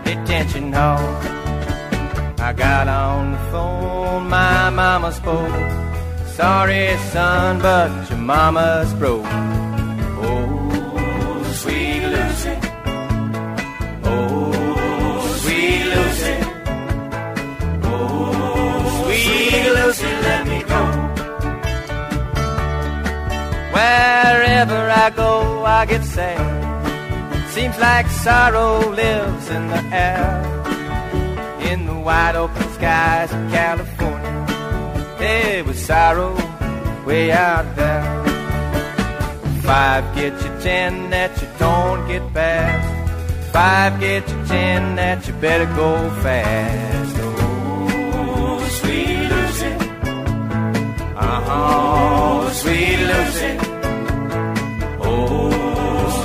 [0.04, 1.04] detention hall.
[2.48, 5.56] I got on the phone, my mama spoke.
[6.40, 9.26] Sorry, son, but your mama's broke.
[10.24, 12.54] Oh, sweet Lucy.
[14.04, 16.36] Oh, sweet Lucy.
[17.82, 20.12] Oh, sweet Lucy,
[23.76, 27.50] Wherever I go, I get sad.
[27.50, 30.26] Seems like sorrow lives in the air.
[31.70, 34.34] In the wide open skies of California,
[35.18, 36.32] there was sorrow
[37.04, 38.04] way out there.
[39.60, 43.52] Five get you ten that you don't get past.
[43.52, 47.16] Five get you ten that you better go fast.
[47.20, 49.72] Oh, sweet Lucy.
[51.14, 53.65] Uh-huh, sweet Lucy.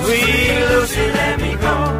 [0.03, 1.90] Sweet Lucy, let me go.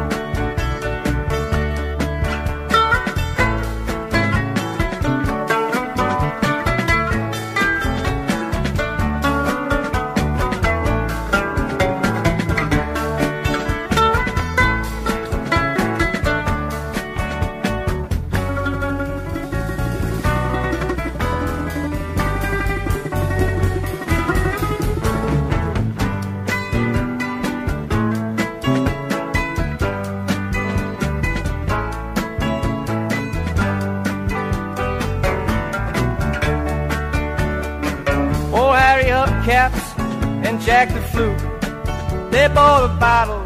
[42.54, 43.42] Bought a bottle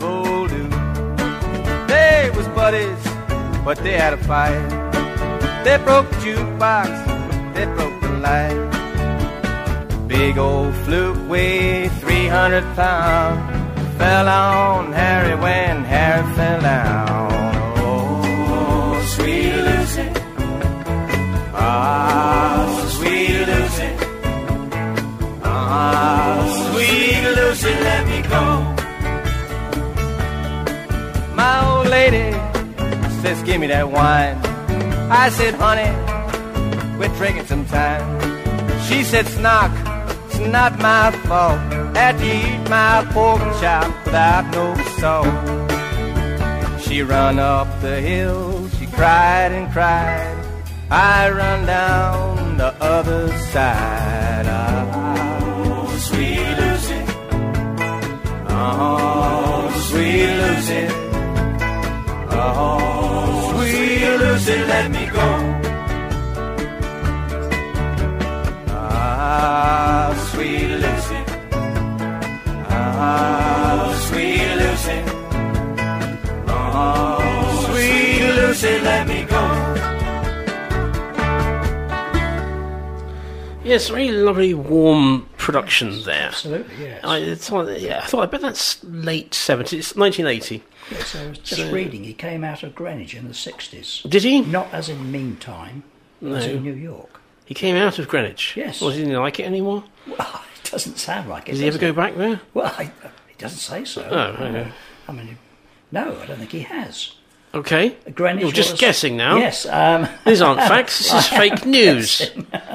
[0.00, 0.68] full do.
[1.92, 3.02] They was buddies,
[3.64, 4.68] but they had a fight.
[5.64, 6.90] They broke the jukebox,
[7.54, 8.72] they broke the light.
[10.08, 13.98] Big old flute weighed 300 pounds.
[13.98, 17.32] Fell on Harry when Harry fell down.
[17.78, 20.08] Oh, sweet Lucy.
[21.54, 23.90] Ah, sweet Lucy.
[25.44, 28.01] Ah, sweet Lucy,
[31.42, 32.30] My old lady
[33.20, 34.36] says, give me that wine.
[35.10, 35.90] I said, honey,
[36.98, 38.04] we're drinking some time.
[38.86, 39.72] She said, Snock,
[40.26, 41.58] it's not my fault
[41.98, 44.66] that you eat my pork chop without no
[45.00, 45.34] salt.
[46.84, 50.36] She run up the hill, she cried and cried.
[50.90, 54.46] I run down the other side.
[54.46, 57.02] Oh, sweet Lucy.
[58.48, 61.01] Oh, sweet Lucy.
[62.44, 65.26] Oh, sweet Lucy, let me go.
[68.68, 71.20] Ah, sweet Lucy.
[72.68, 74.98] Ah, sweet Lucy.
[76.48, 79.42] Oh, sweet Lucy, let me go.
[83.64, 86.28] Yes, very lovely, warm production there.
[86.28, 87.04] Absolutely, yes.
[87.04, 90.64] I thought, yeah, I thought, I bet that's late 70s, 1980.
[90.92, 92.04] Yes, I was just So- reading.
[92.04, 94.08] He came out of Greenwich in the 60s.
[94.08, 94.40] Did he?
[94.40, 95.82] Not as in meantime,
[96.24, 97.20] as in New York.
[97.44, 98.54] He came out of Greenwich.
[98.56, 98.80] Yes.
[98.80, 99.84] Well, didn't he like it anymore?
[100.06, 101.52] Well, it doesn't sound like it.
[101.52, 102.40] Does he ever does go back there?
[102.54, 104.06] Well, I, he doesn't say so.
[104.10, 104.70] Oh, okay.
[105.08, 105.38] I mean,
[105.90, 107.14] no, I don't think he has.
[107.54, 107.90] Okay.
[108.14, 109.36] Greenwich You're just was- guessing now.
[109.36, 109.66] Yes.
[109.66, 110.98] Um, These aren't facts.
[110.98, 112.30] This is fake news.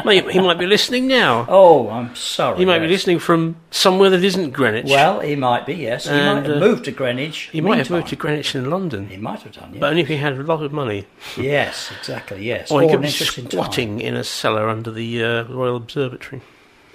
[0.05, 1.47] Mate, he might be listening now.
[1.49, 2.59] Oh, I'm sorry.
[2.59, 4.85] He might be listening from somewhere that isn't Greenwich.
[4.85, 5.73] Well, he might be.
[5.73, 7.49] Yes, he And, might have uh, moved to Greenwich.
[7.51, 9.07] He might have moved to Greenwich in London.
[9.09, 9.71] He might have done.
[9.73, 9.79] Yes.
[9.81, 11.05] But only if he had a lot of money.
[11.37, 12.45] yes, exactly.
[12.45, 12.69] Yes.
[12.69, 13.51] Or he Or could an be interesting time.
[13.51, 16.41] squatting in a cellar under the uh, Royal Observatory.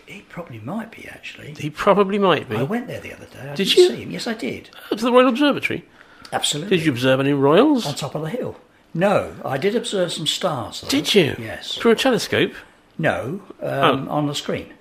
[0.07, 1.55] He probably might be actually.
[1.59, 2.57] He probably might be.
[2.57, 3.51] I went there the other day.
[3.51, 3.89] I Did you?
[3.89, 4.11] See him.
[4.13, 4.71] Yes, I did.
[4.91, 5.85] Oh, to the Royal Observatory?
[6.33, 6.79] Absolutely.
[6.79, 7.87] Did you observe any royals?
[7.87, 8.57] On top of the hill.
[8.95, 10.81] No, I did observe some stars.
[10.81, 10.89] Though.
[10.89, 11.37] Did you?
[11.39, 11.77] Yes.
[11.77, 12.53] Through a telescope?
[12.99, 14.73] No, um, on the screen.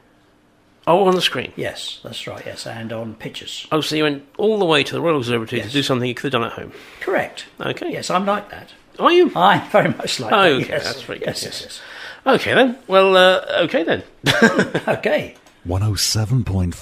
[0.87, 1.53] Oh, on the screen.
[1.55, 2.43] Yes, that's right.
[2.45, 3.67] Yes, and on pictures.
[3.71, 6.15] Oh, so you went all the way to the Royal Observatory to do something you
[6.15, 6.73] could have done at home.
[6.99, 7.45] Correct.
[7.59, 7.91] Okay.
[7.91, 8.73] Yes, I'm like that.
[8.99, 9.31] Are you?
[9.35, 10.63] I'm very much like oh, that.
[10.63, 10.83] okay, yes.
[10.83, 11.27] that's very good.
[11.27, 11.61] yes, yes.
[11.61, 11.81] yes,
[12.25, 12.77] Okay then.
[12.87, 14.03] Well, uh, okay then.
[14.23, 14.75] yes.
[14.87, 15.35] okay.
[15.67, 16.73] 107.5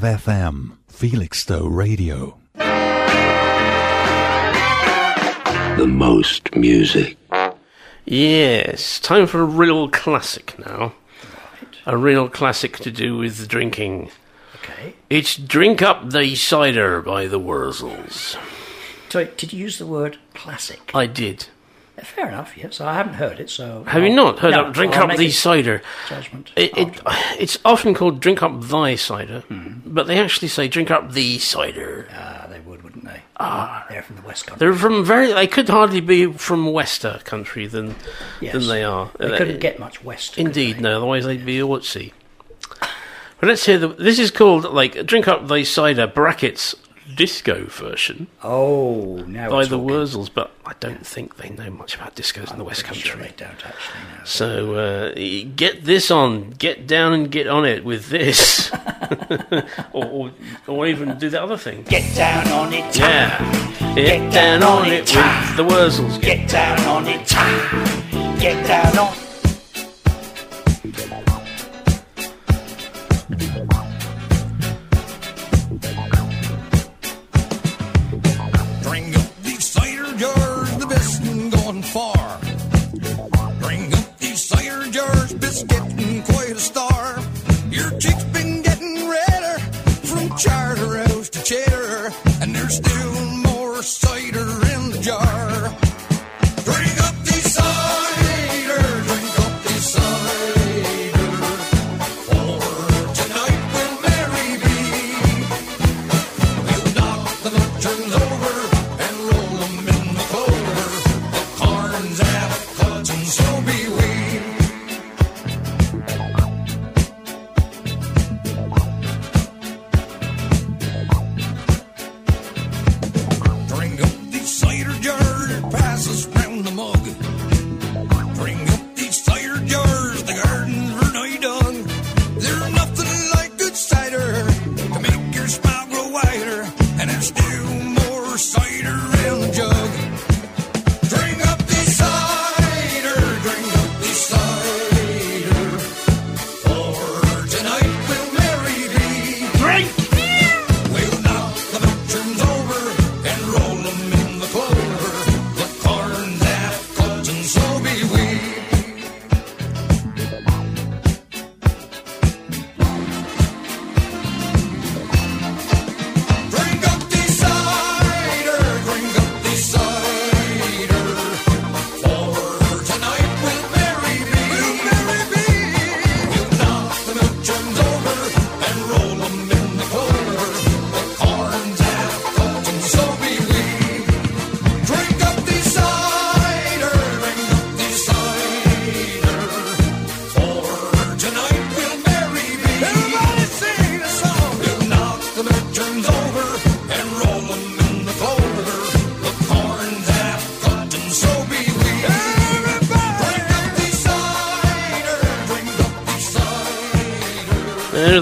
[0.00, 2.38] FM, Felixstowe Radio.
[5.76, 7.16] The most music.
[8.04, 10.94] Yes, time for a real classic now.
[11.84, 14.10] A real classic to do with drinking.
[14.56, 14.94] Okay.
[15.10, 18.38] It's Drink Up the Cider by the Wurzels.
[19.08, 20.92] So, did you use the word classic?
[20.94, 21.46] I did.
[22.02, 22.56] Fair enough.
[22.56, 23.48] Yes, I haven't heard it.
[23.50, 25.80] So Have you I'll- not heard no, of Drink I'll Up the Cider?
[26.08, 26.50] Judgment.
[26.56, 27.00] It, it,
[27.38, 29.74] it's often called Drink Up Thy Cider, Hmm.
[29.86, 32.08] but they actually say Drink Up the Cider.
[32.12, 33.20] Ah, they would, wouldn't they?
[33.38, 33.86] Ah.
[33.88, 34.58] they're from the West Country.
[34.66, 35.32] They're from very.
[35.32, 37.94] They could hardly be from Wester country than
[38.40, 38.54] Yes.
[38.54, 39.10] than they are.
[39.18, 40.36] They Uh, couldn't get much west.
[40.36, 40.96] Indeed, no.
[40.96, 42.12] Otherwise, they'd be all at sea.
[43.40, 43.88] But let's hear the.
[43.88, 46.74] This is called like Drink Up Thy Cider brackets
[47.16, 49.88] disco version Oh, now by the talking.
[49.88, 53.02] Wurzels, but I don't think they know much about discos in the West Country.
[53.10, 54.24] sure they don't actually know.
[54.24, 55.12] So uh,
[55.56, 58.70] get this on, get down and get on it with this,
[59.92, 60.30] or, or
[60.66, 61.82] or even do the other thing.
[61.84, 62.98] Get down on it.
[62.98, 66.20] Yeah, get down on it with the Wurzels.
[66.20, 67.28] Get down on it.
[68.40, 69.14] Get down on.
[85.62, 86.93] Best getting quite a star.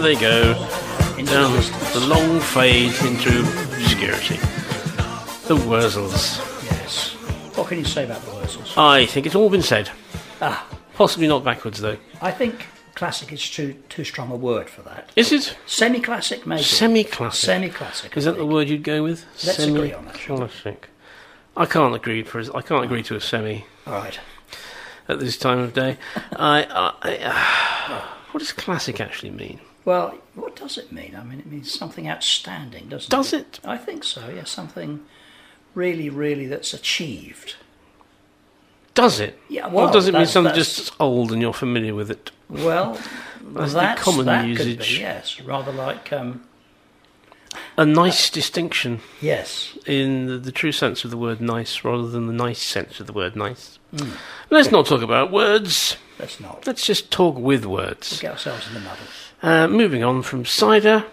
[0.02, 0.54] They go,
[1.24, 1.52] down
[1.92, 4.36] the long fade into obscurity.
[5.46, 6.38] The Wurzels.
[6.64, 7.12] Yes.
[7.56, 8.76] What can you say about the Wurzels?
[8.76, 9.90] I think it's all been said.
[10.40, 11.96] Ah, Possibly not backwards though.
[12.20, 15.10] I think classic is too too strong a word for that.
[15.16, 15.56] Is it?
[15.66, 16.62] Semi-classic, maybe.
[16.62, 17.40] Semi-classic.
[17.46, 18.16] Semi-classic.
[18.16, 19.24] Is that the word you'd go with?
[19.44, 20.14] Let's agree on that?
[20.14, 20.88] Classic.
[21.56, 22.40] I can't agree for.
[22.56, 24.18] I can't agree to a semi All right.
[25.08, 25.96] at this time of day.
[26.36, 29.60] I, I, I what does classic actually mean?
[29.84, 31.16] Well, what does it mean?
[31.18, 33.58] I mean, it means something outstanding, doesn't Does it?
[33.58, 33.60] it?
[33.64, 34.28] I think so.
[34.28, 35.00] yeah, something
[35.74, 37.56] really, really that's achieved.
[38.94, 39.38] Does it?
[39.48, 42.30] Yeah, or well, does it mean something that's- just old and you're familiar with it?
[42.48, 42.92] Well,
[43.42, 44.96] That's the that's, common that usage.
[44.96, 46.44] Be, yes, rather like um,
[47.78, 49.00] A nice distinction.
[49.22, 49.76] Yes.
[49.86, 53.06] In the, the true sense of the word nice rather than the nice sense of
[53.06, 53.78] the word nice.
[53.94, 54.12] Mm.
[54.50, 55.96] Let's not talk about words.
[56.18, 56.66] Let's not.
[56.66, 58.10] Let's just talk with words.
[58.12, 59.06] we'll get ourselves in the muddle.
[59.42, 61.04] Uh, moving on from cider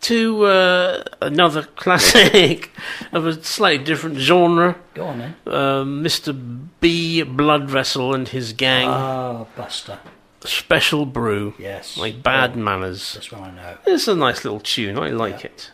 [0.00, 2.70] to uh, another classic
[3.12, 4.76] of a slightly different genre.
[4.94, 5.36] Go on then.
[5.46, 6.32] Uh, Mr.
[6.80, 7.22] B.
[7.24, 8.88] Bloodvessel and his gang.
[8.88, 9.98] Ah, Buster.
[10.44, 11.54] Special brew.
[11.58, 11.96] Yes.
[11.96, 13.14] Like bad manners.
[13.14, 13.78] That's one I know.
[13.86, 14.98] It's a nice little tune.
[14.98, 15.70] I like it.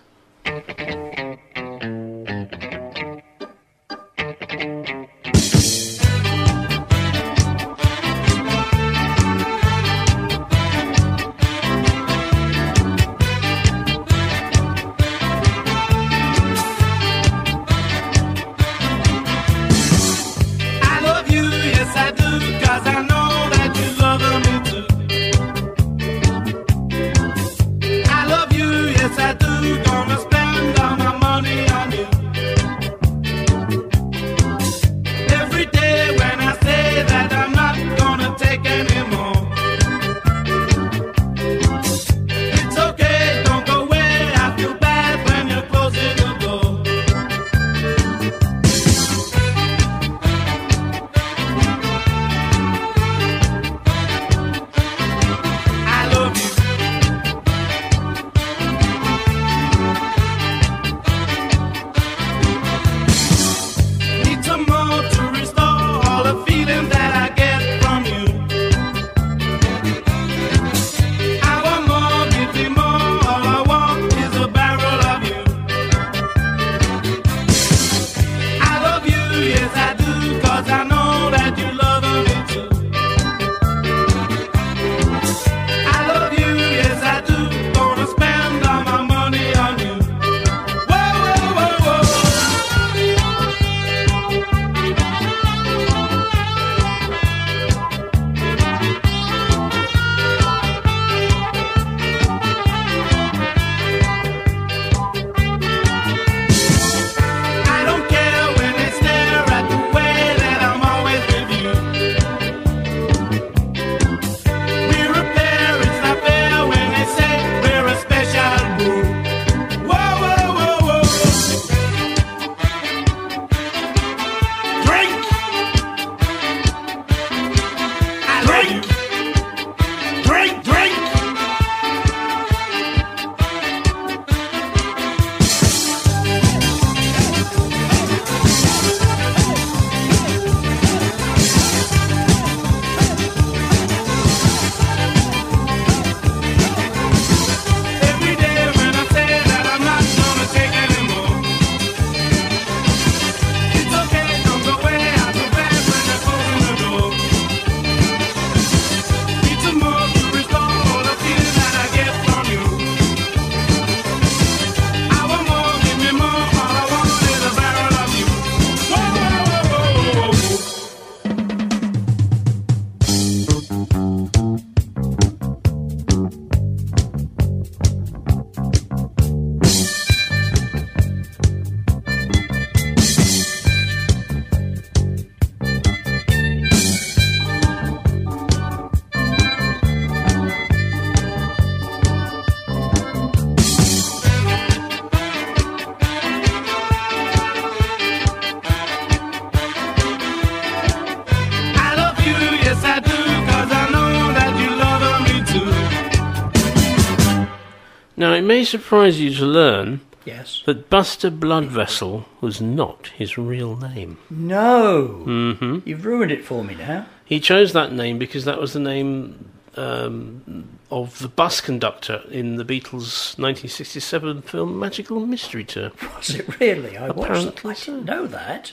[208.44, 210.62] May surprise you to learn Yes.
[210.66, 214.18] that Buster Bloodvessel was not his real name.
[214.30, 215.22] No.
[215.26, 215.78] Mm-hmm.
[215.88, 217.06] You've ruined it for me now.
[217.24, 222.56] He chose that name because that was the name um, of the bus conductor in
[222.56, 225.90] the Beatles' 1967 film Magical Mystery Tour.
[226.16, 226.96] Was it really?
[226.96, 227.66] I watched that.
[227.66, 228.72] I didn't know that.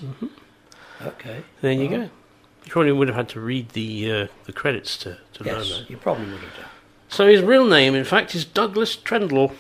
[1.02, 1.44] Okay.
[1.62, 2.02] There you go.
[2.66, 5.80] You probably would have had to read the uh, the credits to, to learn Yes,
[5.80, 5.90] that.
[5.90, 6.66] you probably would have done.
[7.12, 9.52] So his real name, in fact, is Douglas Trendle.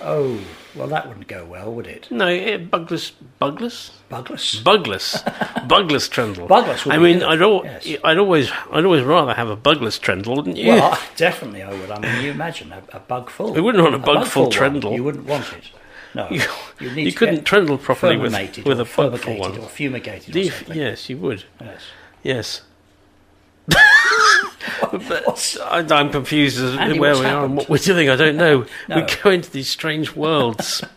[0.00, 0.40] Oh,
[0.76, 2.08] well, that wouldn't go well, would it?
[2.08, 3.10] No, eh, Buglas,
[3.40, 4.62] Buglas, Bugless.
[4.62, 5.20] Bugless,
[5.66, 6.46] Bugless Trendle.
[6.46, 7.88] Bugless would I mean, I'd, al- yes.
[8.04, 10.68] I'd always, I'd always rather have a Bugless Trendle, wouldn't you?
[10.68, 11.90] Well, definitely I would.
[11.90, 13.52] I mean, you imagine a, a bug full.
[13.52, 14.94] We wouldn't want a bug full one, trundle.
[14.94, 15.70] You wouldn't want it.
[16.14, 16.42] No, you,
[16.78, 18.32] you need you to couldn't get trundle properly with,
[18.64, 19.58] with a fumigated one.
[19.58, 21.42] or fumigated or yes, you would.
[21.60, 21.82] Yes.
[22.22, 22.62] Yes.
[24.90, 28.08] but I, I'm confused as Andy, where we are and what we're doing.
[28.10, 28.66] I don't know.
[28.88, 28.96] No.
[28.96, 30.82] We go into these strange worlds.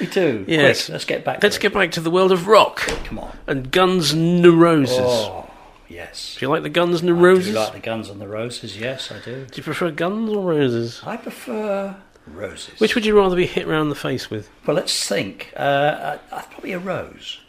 [0.00, 0.44] We do.
[0.46, 0.84] yes.
[0.86, 1.42] Quick, let's get back.
[1.42, 2.78] Let's to get back to the world of rock.
[3.04, 3.36] Come on.
[3.46, 4.98] And Guns N' Roses.
[5.00, 5.50] Oh,
[5.88, 6.36] yes.
[6.38, 7.46] Do you like the Guns N' I Roses?
[7.46, 8.78] do you like the Guns and the Roses.
[8.78, 9.46] Yes, I do.
[9.46, 11.00] Do you prefer Guns or Roses?
[11.04, 12.78] I prefer roses.
[12.80, 14.50] Which would you rather be hit round the face with?
[14.66, 15.52] Well, let's think.
[15.56, 17.40] Uh, uh, uh, probably a rose.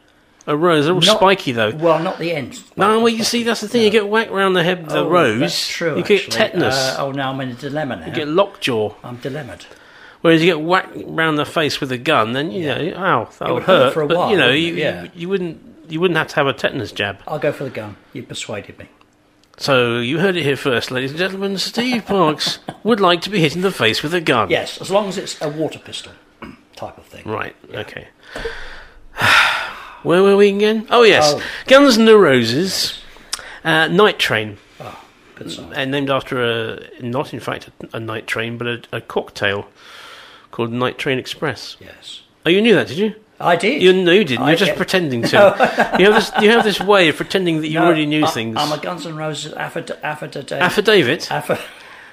[0.47, 0.85] A rose.
[0.85, 1.71] They're all Not- spiky though.
[1.71, 2.61] Well, not the end.
[2.77, 3.81] No, well, you see, that's the thing.
[3.81, 5.39] You get whacked round the head with a Oh, rose.
[5.39, 5.97] That's true.
[5.97, 6.37] You get actually.
[6.37, 6.75] tetanus.
[6.75, 8.05] Uh, oh, now I'm in a dilemma now.
[8.07, 8.93] you get lockjaw.
[9.03, 9.65] I'm dilemmaed.
[10.21, 13.51] Whereas you get whacked round the face with a gun, then you know, ow, that
[13.51, 14.73] would hurt for a but while, you know, you.
[14.73, 15.03] Yeah.
[15.03, 17.19] you, you wouldn't you wouldn't have to have a tetanus jab.
[17.27, 17.95] I'll go for the gun.
[18.13, 18.87] You persuaded me.
[19.57, 21.57] So you heard it here first, ladies and gentlemen.
[21.57, 24.49] Steve Parks would like to be hit in the face with a gun.
[24.49, 26.11] Yes, as long as it's a water pistol
[26.75, 27.23] type of thing.
[27.25, 27.55] Right.
[27.73, 28.07] Okay.
[30.05, 30.87] Where were we again?
[30.89, 31.43] Oh yes, Oh.
[31.67, 33.01] Guns N' Roses,
[33.63, 34.57] uh, Night Train.
[34.79, 35.03] Oh,
[35.35, 35.73] good song.
[35.75, 39.67] and named after a not in fact a, a night train, but a, a cocktail
[40.51, 41.75] called Night Train Express.
[41.79, 42.21] Yes.
[42.45, 43.15] Oh, you knew that, did you?
[43.39, 43.81] I did.
[43.81, 44.43] You no, you didn't.
[44.43, 44.77] I You're just did.
[44.77, 45.35] pretending to.
[45.35, 45.97] No.
[45.99, 46.31] you have this.
[46.43, 48.55] You have this way of pretending that you No, already knew I- things.
[48.57, 50.51] I'm a Guns N' Roses affid- affidavit.
[50.61, 51.21] Affidavit?
[51.31, 51.59] Affa-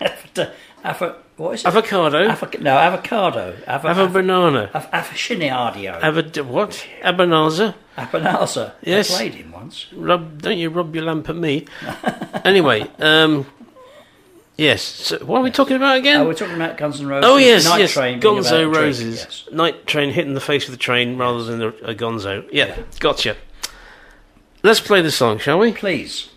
[0.01, 0.51] affid-
[0.85, 1.67] affa- what is it?
[1.69, 2.29] Avocado?
[2.29, 3.57] Affa- no, avocado.
[3.67, 4.71] Ava- Have a banana.
[4.73, 6.01] Af- Aficionadio.
[6.01, 6.87] Have a d- what?
[7.03, 7.75] Abanazar?
[7.99, 8.73] Abanazar.
[8.83, 9.13] Yes.
[9.13, 9.87] I played him once.
[9.93, 11.67] Rub, don't you rub your lamp at me.
[12.45, 13.47] anyway, um,
[14.57, 14.83] yes.
[14.83, 16.21] So what are we talking about again?
[16.21, 17.29] Oh, we're talking about Guns N' Roses.
[17.31, 17.93] Oh yes, Night yes.
[17.93, 19.17] Train being about a Gonzo drink, Roses.
[19.17, 19.49] yes.
[19.53, 22.49] Night train hitting the face of the train rather than a, a Gonzo.
[22.53, 23.37] Yeah, gotcha.
[24.63, 25.73] Let's play the song, shall we?
[25.73, 26.29] Please.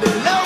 [0.00, 0.45] Babylon.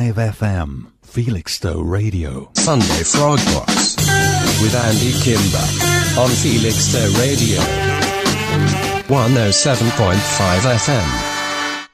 [0.00, 2.50] 107.5 FM, Felixstowe Radio.
[2.54, 3.96] Sunday Frog Box
[4.62, 5.58] with Andy Kimber
[6.18, 7.60] on Felixstowe Radio
[9.08, 10.16] 107.5
[10.78, 11.86] FM.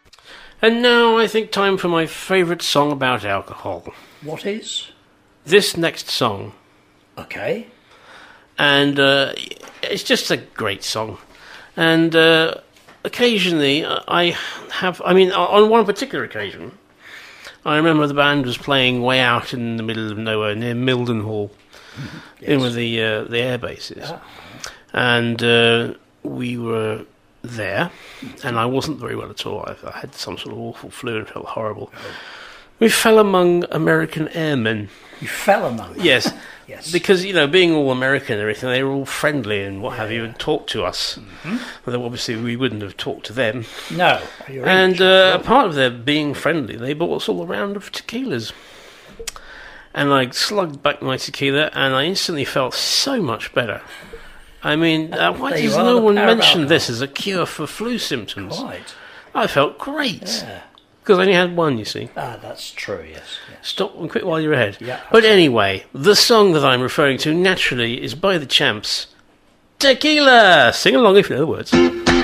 [0.62, 3.92] And now I think time for my favourite song about alcohol.
[4.22, 4.92] What is?
[5.44, 6.52] This next song.
[7.18, 7.66] Okay.
[8.56, 9.32] And uh,
[9.82, 11.18] it's just a great song.
[11.76, 12.54] And uh,
[13.04, 14.36] occasionally uh, I
[14.74, 16.78] have, I mean, on one particular occasion,
[17.66, 21.50] I remember the band was playing way out in the middle of nowhere near Mildenhall,
[22.40, 24.12] in with the uh, the air bases,
[24.92, 27.04] and uh, we were
[27.42, 27.90] there,
[28.44, 29.64] and I wasn't very well at all.
[29.66, 31.92] I, I had some sort of awful flu and felt horrible.
[32.78, 34.88] We fell among American airmen.
[35.20, 36.02] You fell among them?
[36.04, 36.32] Yes.
[36.66, 36.90] Yes.
[36.90, 40.10] Because, you know, being all American and everything, they were all friendly and what have
[40.10, 41.18] you and talked to us.
[41.86, 43.64] Although obviously we wouldn't have talked to them.
[43.94, 44.20] No.
[44.48, 47.92] And uh, a part of their being friendly, they bought us all a round of
[47.92, 48.52] tequilas.
[49.94, 53.80] And I slugged back my tequila and I instantly felt so much better.
[54.62, 57.98] I mean, uh, why There does no one mention this as a cure for flu
[57.98, 58.58] symptoms?
[58.58, 58.94] Quite.
[59.34, 60.24] I felt great.
[60.24, 60.62] Yeah.
[61.06, 62.08] Because I only had one, you see.
[62.16, 63.38] Ah, that's true, yes.
[63.48, 63.58] yes.
[63.62, 64.76] Stop and quit while you're ahead.
[64.80, 69.06] Yeah, But anyway, the song that I'm referring to naturally is by the Champs.
[69.78, 70.72] Tequila!
[70.74, 72.15] Sing along if you know the words.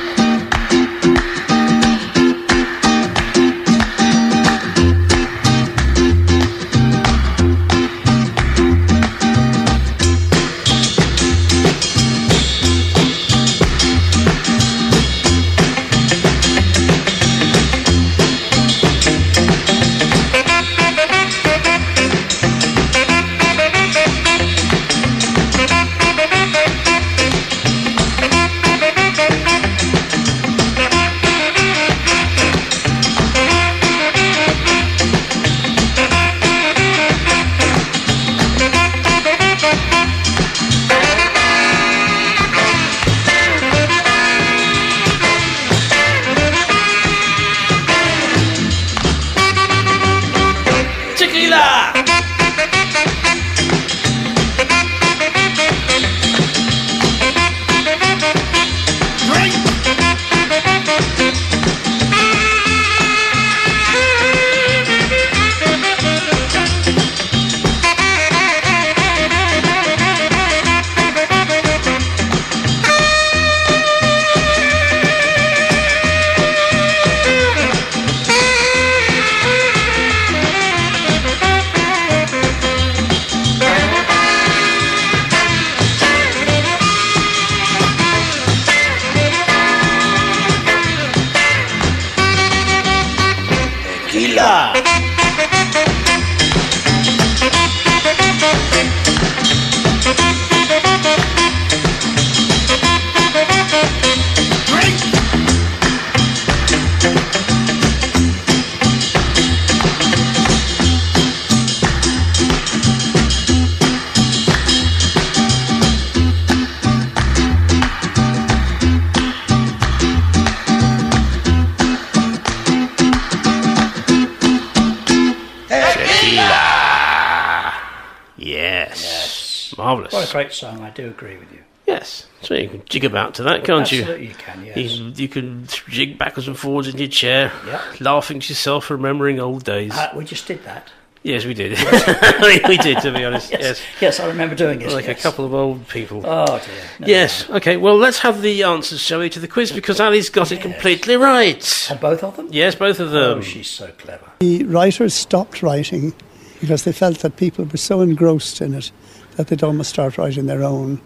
[131.02, 131.58] Do agree with you.
[131.86, 132.26] Yes.
[132.42, 134.02] So you can jig about to that, can't you?
[134.02, 134.76] Absolutely you can, yes.
[134.76, 137.82] You, you can jig backwards and forwards in your chair, Yeah.
[138.00, 139.92] laughing to yourself, remembering old days.
[139.92, 140.90] Uh, we just did that.
[141.24, 141.72] yes, we did.
[142.42, 143.50] we, we did, to be honest.
[143.50, 143.60] Yes.
[143.60, 143.82] Yes.
[144.00, 144.92] Yes, I remember doing it.
[144.92, 145.18] Like yes.
[145.18, 146.22] a couple of old people.
[146.24, 146.74] Oh, dear.
[147.00, 147.50] No, yes.
[147.50, 147.76] Okay.
[147.76, 151.16] Well, let's have the answers, shall we, to the quiz because Ali's got it completely
[151.16, 151.88] right.
[151.90, 152.48] And both of them?
[152.52, 153.38] Yes, both of them.
[153.38, 154.30] Oh, she's so clever.
[154.38, 156.14] The writers stopped writing
[156.60, 158.92] because they felt that people were so engrossed in it
[159.36, 161.00] that they'd almost start writing their own.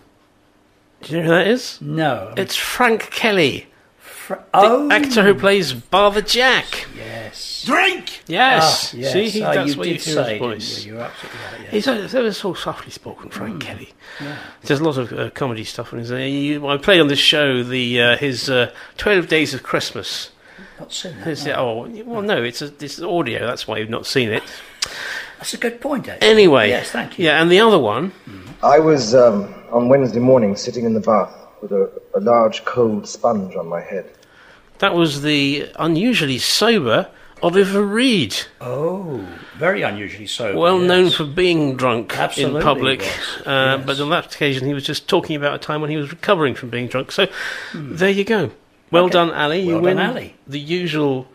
[1.03, 1.81] Do you know who that is?
[1.81, 2.33] No.
[2.37, 3.67] It's Frank Kelly,
[4.55, 4.89] oh.
[4.89, 6.87] the actor who plays Father Jack.
[6.97, 7.65] Yes.
[7.67, 8.23] Drink.
[8.27, 8.95] Yes.
[8.95, 9.13] Ah, yes.
[9.13, 10.85] See, he, Ah, that's you what did you hear say, his voice.
[10.85, 10.93] you?
[10.95, 11.61] You're absolutely right.
[11.63, 11.73] Yes.
[11.73, 13.93] He's a, ever so softly spoken, Frank Kelly.
[14.21, 14.39] Yeah.
[14.63, 16.11] There's a lot of uh, comedy stuff on his.
[16.13, 20.31] Uh, you, I played on this show the uh, his uh, Twelve Days of Christmas.
[20.79, 21.27] Not seen that.
[21.27, 21.55] His- no.
[21.55, 23.47] Oh well, no, it's a, it's audio.
[23.47, 24.43] That's why you've not seen it.
[25.39, 26.29] That's a good point, actually.
[26.29, 27.25] Anyway, Yes, thank you.
[27.27, 28.13] Yeah, and the other one.
[28.63, 33.07] I was um, on Wednesday morning sitting in the bath with a, a large cold
[33.09, 34.11] sponge on my head.
[34.79, 37.09] That was the unusually sober
[37.43, 38.35] Oliver Reed.
[38.61, 39.27] Oh,
[39.59, 40.57] very unusually so.
[40.59, 40.89] well yes.
[40.89, 43.87] known for being drunk Absolutely in public, he was, uh, yes.
[43.87, 46.55] but on that occasion he was just talking about a time when he was recovering
[46.55, 47.13] from being drunk.
[47.13, 47.27] So
[47.75, 48.51] there you go.
[48.91, 49.07] Well Hmm.
[49.07, 49.13] Okay.
[49.13, 49.61] done, Ali.
[49.61, 50.35] you Well win done, Ali.
[50.47, 51.27] the usual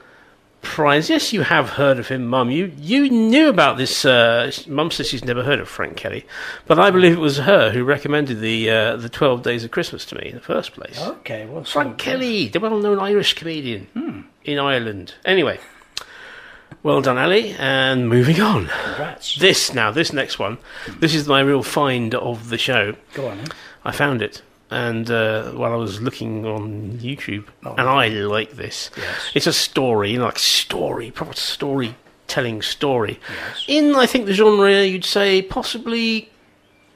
[0.61, 1.09] surprised.
[1.09, 2.49] Yes, you have heard of him, Mum.
[2.51, 4.05] You you knew about this.
[4.05, 6.25] Uh, Mum says she's never heard of Frank Kelly,
[6.67, 10.05] but I believe it was her who recommended the uh, the Twelve Days of Christmas
[10.05, 10.99] to me in the first place.
[11.01, 14.21] Okay, well, Frank Kelly, the well-known Irish comedian Hmm.
[14.43, 15.15] in Ireland.
[15.25, 15.59] Anyway,
[16.83, 17.55] well done, Ali.
[17.57, 18.67] And moving on.
[18.67, 19.35] Congrats.
[19.37, 20.57] This now, this next one,
[20.99, 22.95] this is my real find of the show.
[23.13, 23.47] Go on, then.
[23.83, 24.41] I found it,
[24.71, 28.89] and uh, while I was looking on YouTube, Oh, and I like this.
[28.97, 29.31] Yes.
[29.35, 33.19] It's a story, you know, like story, proper storytelling story.
[33.29, 33.65] Yes.
[33.67, 36.29] In, I think, the genre you'd say possibly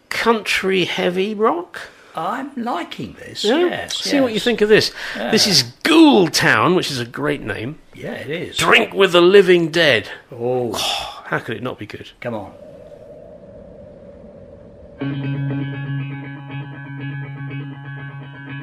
[0.09, 1.81] country heavy rock.
[2.15, 3.43] I'm liking this.
[3.43, 3.59] Yeah?
[3.67, 3.97] Yes.
[3.97, 4.93] See what you think of this.
[5.15, 7.79] This is Ghoultown, which is a great name.
[7.93, 8.55] Yeah, it is.
[8.55, 10.07] Drink with the Living Dead.
[10.31, 10.71] Oh,
[11.25, 12.11] how could it not be good?
[12.21, 12.53] Come on.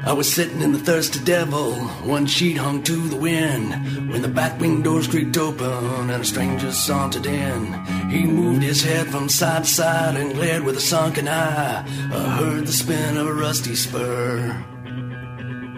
[0.05, 1.75] I was sitting in the Thirsty Devil,
[2.05, 6.25] one sheet hung to the wind, when the back wing doors creaked open and a
[6.25, 7.73] stranger sauntered in.
[8.11, 11.85] He moved his head from side to side and glared with a sunken eye.
[12.13, 14.65] I heard the spin of a rusty spur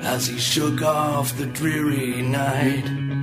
[0.01, 3.14] as he shook off the dreary night.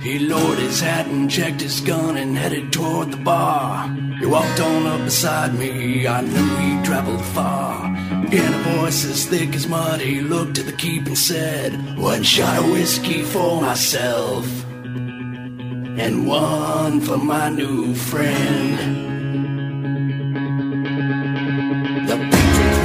[0.00, 3.88] He lowered his hat and checked his gun and headed toward the bar.
[4.20, 7.86] He walked on up beside me, I knew he'd traveled far.
[8.30, 12.22] In a voice as thick as mud, he looked at the keep and said, One
[12.22, 19.17] shot of whiskey for myself, and one for my new friend.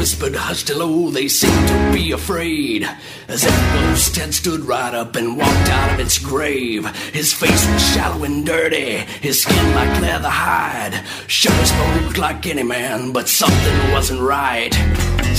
[0.03, 2.83] Whispered hushed hello, they seemed to be afraid.
[3.29, 6.83] As a ghost had stood right up and walked out of its grave.
[7.15, 11.07] His face was shallow and dirty, his skin like leather hide.
[11.27, 14.75] Sure spoke like any man, but something wasn't right.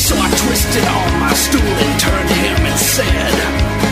[0.01, 3.37] So I twisted on my stool and turned to him and said,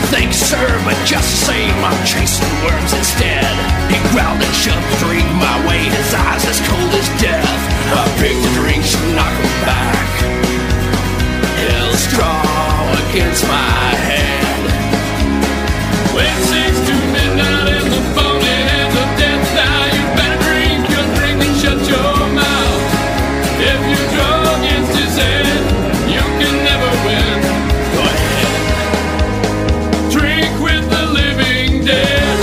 [0.09, 3.45] Thanks, sir, but just the same, I'm chasing worms instead.
[3.93, 7.61] He growled and shoved the drink my way, his eyes as cold as death.
[7.93, 10.32] I picked the drink to knock him back.
[11.63, 14.63] Held straw against my hand.
[16.15, 21.05] When six to midnight in the phony hands of death, now you better drink your
[21.17, 22.83] drink and shut your mouth.
[23.71, 25.47] If you draw against his head,
[26.13, 27.37] you can never win.
[27.95, 28.51] Go ahead.
[30.11, 32.37] Drink with the living dead.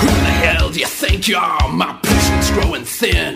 [0.00, 1.68] Who the hell do you think you are?
[1.72, 3.34] My patience growing thin.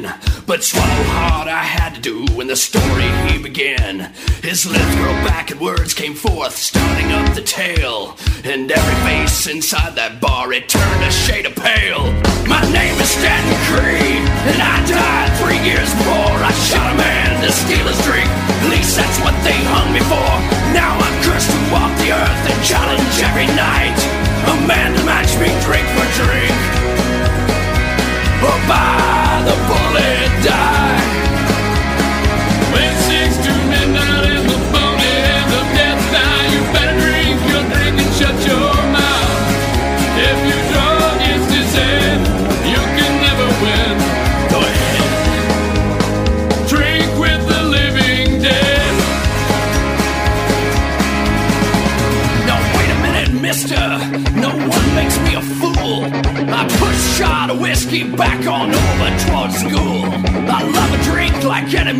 [0.51, 4.11] But swallow hard I had to do when the story he began.
[4.43, 8.19] His lips curled back and words came forth, starting up the tale.
[8.43, 12.03] And every face inside that bar, it turned a shade of pale.
[12.51, 17.47] My name is Stanton Creed, and I died three years before I shot a man
[17.47, 18.00] to steal his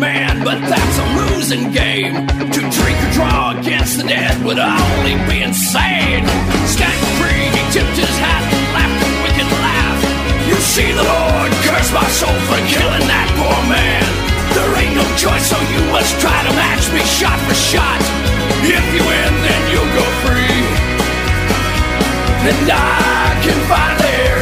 [0.01, 2.25] man, but that's a losing game.
[2.25, 6.25] To drink or draw against the dead would only be insane.
[6.65, 9.99] Stank free, he tipped his hat and laughed a wicked laugh.
[10.49, 14.01] You see, the Lord curse my soul for killing that poor man.
[14.57, 18.01] There ain't no choice, so you must try to match me shot for shot.
[18.65, 20.65] If you win, then you'll go free.
[22.49, 24.40] And I can finally.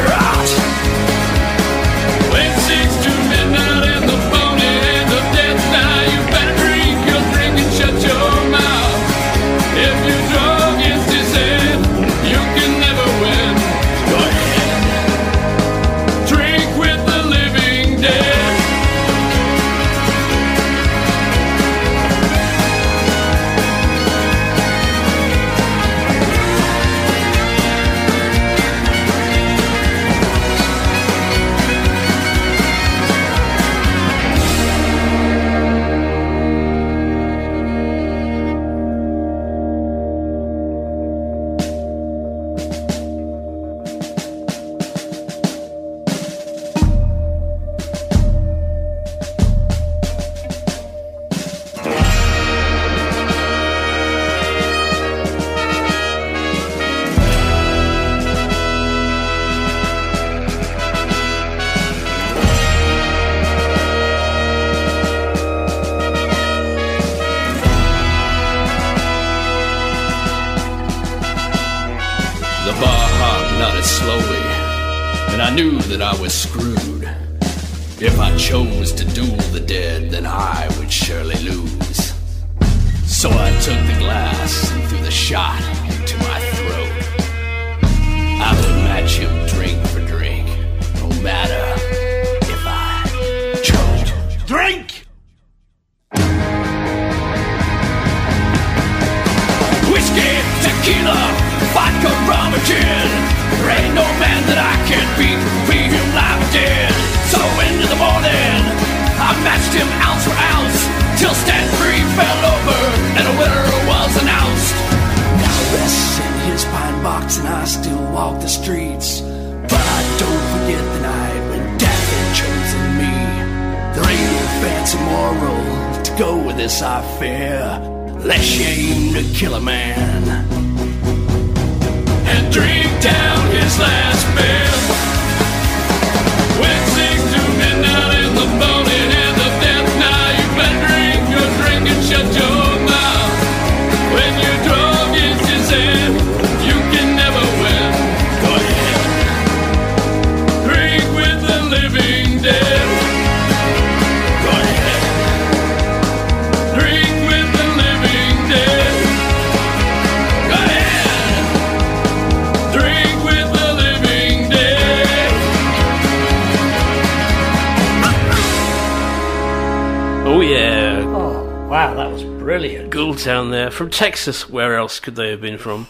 [172.89, 174.49] Ghoultown there from Texas.
[174.49, 175.87] Where else could they have been from?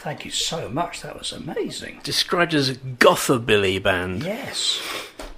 [0.00, 1.00] Thank you so much.
[1.02, 2.00] That was amazing.
[2.02, 4.22] Described as a gothabilly band.
[4.24, 4.82] Yes.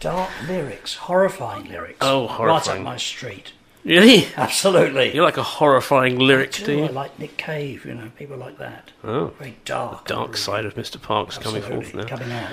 [0.00, 1.98] Dark lyrics, horrifying lyrics.
[2.00, 2.78] Oh, horrifying.
[2.78, 3.52] Right up my street.
[3.84, 4.26] Really?
[4.36, 5.14] Absolutely.
[5.14, 6.84] You like a horrifying lyric, I do you?
[6.84, 8.90] I like Nick Cave, you know, people like that.
[9.04, 10.06] Oh, Very dark.
[10.08, 11.00] the dark side of Mr.
[11.00, 12.04] Parks coming forth now.
[12.04, 12.50] coming out.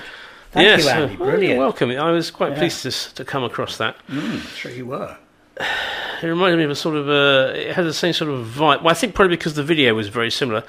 [0.51, 1.13] Thank yes, you, Andy.
[1.15, 1.43] uh, Brilliant.
[1.43, 1.89] you're welcome.
[1.91, 2.57] I was quite Yeah.
[2.59, 3.95] pleased to, to come across that.
[4.09, 5.17] Mm, sure you were.
[6.23, 8.83] It reminded me of a sort of uh, it had the same sort of vibe.
[8.83, 10.63] Well, I think probably because the video was very similar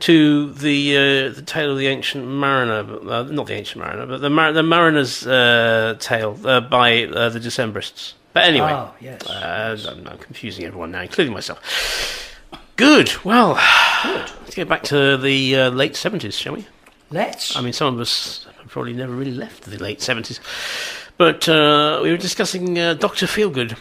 [0.00, 4.04] to the uh, the tale of the ancient mariner, but, uh, not the ancient mariner,
[4.04, 8.14] but the mar- the mariner's uh, tale uh, by uh, the Decemberists.
[8.32, 12.34] But anyway, Oh, yes, I'm, I'm confusing everyone now, including myself.
[12.74, 13.12] Good.
[13.24, 13.52] Well,
[14.04, 16.66] let's get back to the uh, late seventies, shall we?
[17.12, 17.54] Let's.
[17.54, 20.40] I mean, some of us probably never really left the late seventies,
[21.16, 23.78] but uh, we were discussing uh, Doctor Feelgood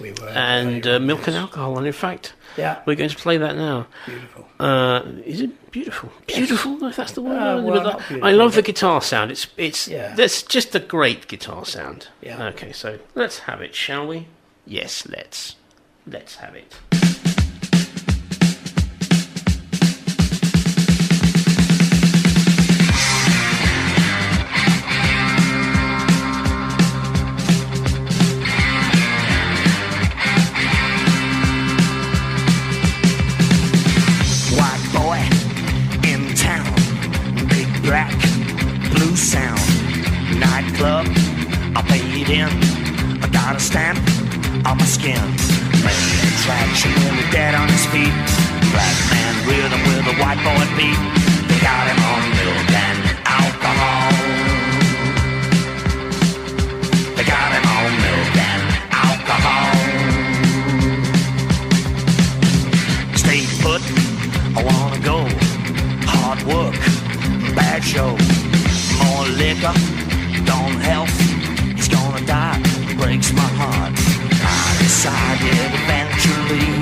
[0.00, 0.28] We were.
[0.28, 2.80] and uh, milk and alcohol, and in fact, Yeah.
[2.86, 3.86] we're going to play that now.
[4.06, 4.48] Beautiful.
[4.58, 6.10] Uh, is it beautiful?
[6.26, 7.36] Beautiful, if that's the word.
[7.36, 9.30] Uh, well, I- not beautiful, I love the guitar sound.
[9.30, 10.14] It's it's Yeah.
[10.14, 12.08] that's just a great guitar sound.
[12.22, 12.46] Yeah.
[12.48, 14.26] Okay, so let's have it, shall we?
[14.66, 15.56] Yes, let's.
[16.06, 16.74] Let's have it.
[42.26, 42.48] I in,
[43.22, 43.98] I got a stamp
[44.64, 45.20] on my skin.
[45.20, 48.14] Attraction when the dead on his feet.
[48.72, 50.96] Black man rhythm with a white boy beat.
[51.48, 52.98] They got him on milk and
[53.28, 54.08] alcohol.
[57.16, 58.62] They got him on milk and
[59.04, 59.68] alcohol.
[63.16, 63.82] Stay put,
[64.56, 65.28] I wanna go.
[66.08, 66.74] Hard work,
[67.54, 68.16] bad show.
[69.02, 69.74] More liquor,
[70.46, 71.23] don't help.
[72.26, 73.92] He's breaks my heart.
[73.92, 76.73] I decided eventually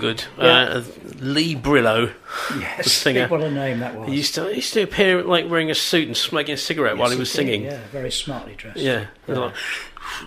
[0.00, 0.82] Doctor Feelgood, uh,
[1.20, 2.12] Lee Brilleaux,
[2.58, 3.28] Yes, the singer.
[3.28, 4.08] what a name that was.
[4.08, 6.96] He used to he used to appear like wearing a suit and smoking a cigarette
[6.96, 7.62] while he was did, singing.
[7.64, 8.78] Yeah, very smartly dressed.
[8.78, 9.34] Yeah, Yeah.
[9.34, 9.54] like-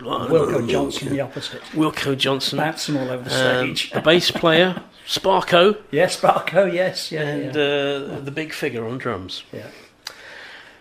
[0.02, 1.62] Wilko Johnson, the opposite.
[1.74, 3.92] Wilko Johnson, Bouncing all over the Um, stage.
[3.92, 7.22] the bass player, Sparko, Yes, Sparko, yes, yeah.
[7.22, 7.62] and yeah.
[7.62, 9.44] Uh, the big figure on drums.
[9.52, 9.64] Yeah.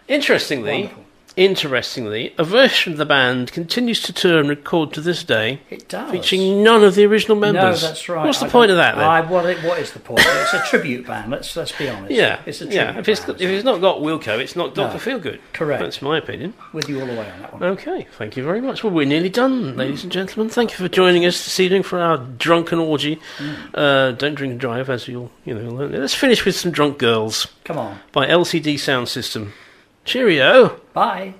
[0.08, 1.04] Interestingly, Wonderful.
[1.36, 5.88] Interestingly, a version of the band continues to tour and record to this day, It
[5.88, 6.10] does.
[6.10, 7.82] featuring none of the original members.
[7.82, 8.26] No, that's right.
[8.26, 9.04] What's the I point of that then?
[9.04, 10.20] I, what, it- what is the point?
[10.24, 11.30] It's a tribute band.
[11.30, 12.12] Let's let's be honest.
[12.12, 12.98] yeah, it's a tribute yeah.
[12.98, 13.40] If it's band.
[13.40, 14.84] if it's not got Wilko, it's not No.
[14.84, 15.38] Doctor Feelgood.
[15.52, 15.82] Correct.
[15.82, 16.54] That's my opinion.
[16.72, 17.62] with you all the way on that one.
[17.62, 18.84] Okay, thank you very much.
[18.84, 20.50] Well, we're nearly done, ladies and gentlemen.
[20.50, 23.18] Thank you for joining us this evening for our drunken orgy.
[23.38, 23.56] Mm.
[23.74, 25.70] Uh, don't drink and drive, as you'll you know.
[25.70, 25.92] learn.
[25.92, 28.00] Let's finish with some drunk girls Come on.
[28.12, 29.52] by LCD Soundsystem.
[30.04, 30.80] Cheerio.
[30.92, 31.34] Bye.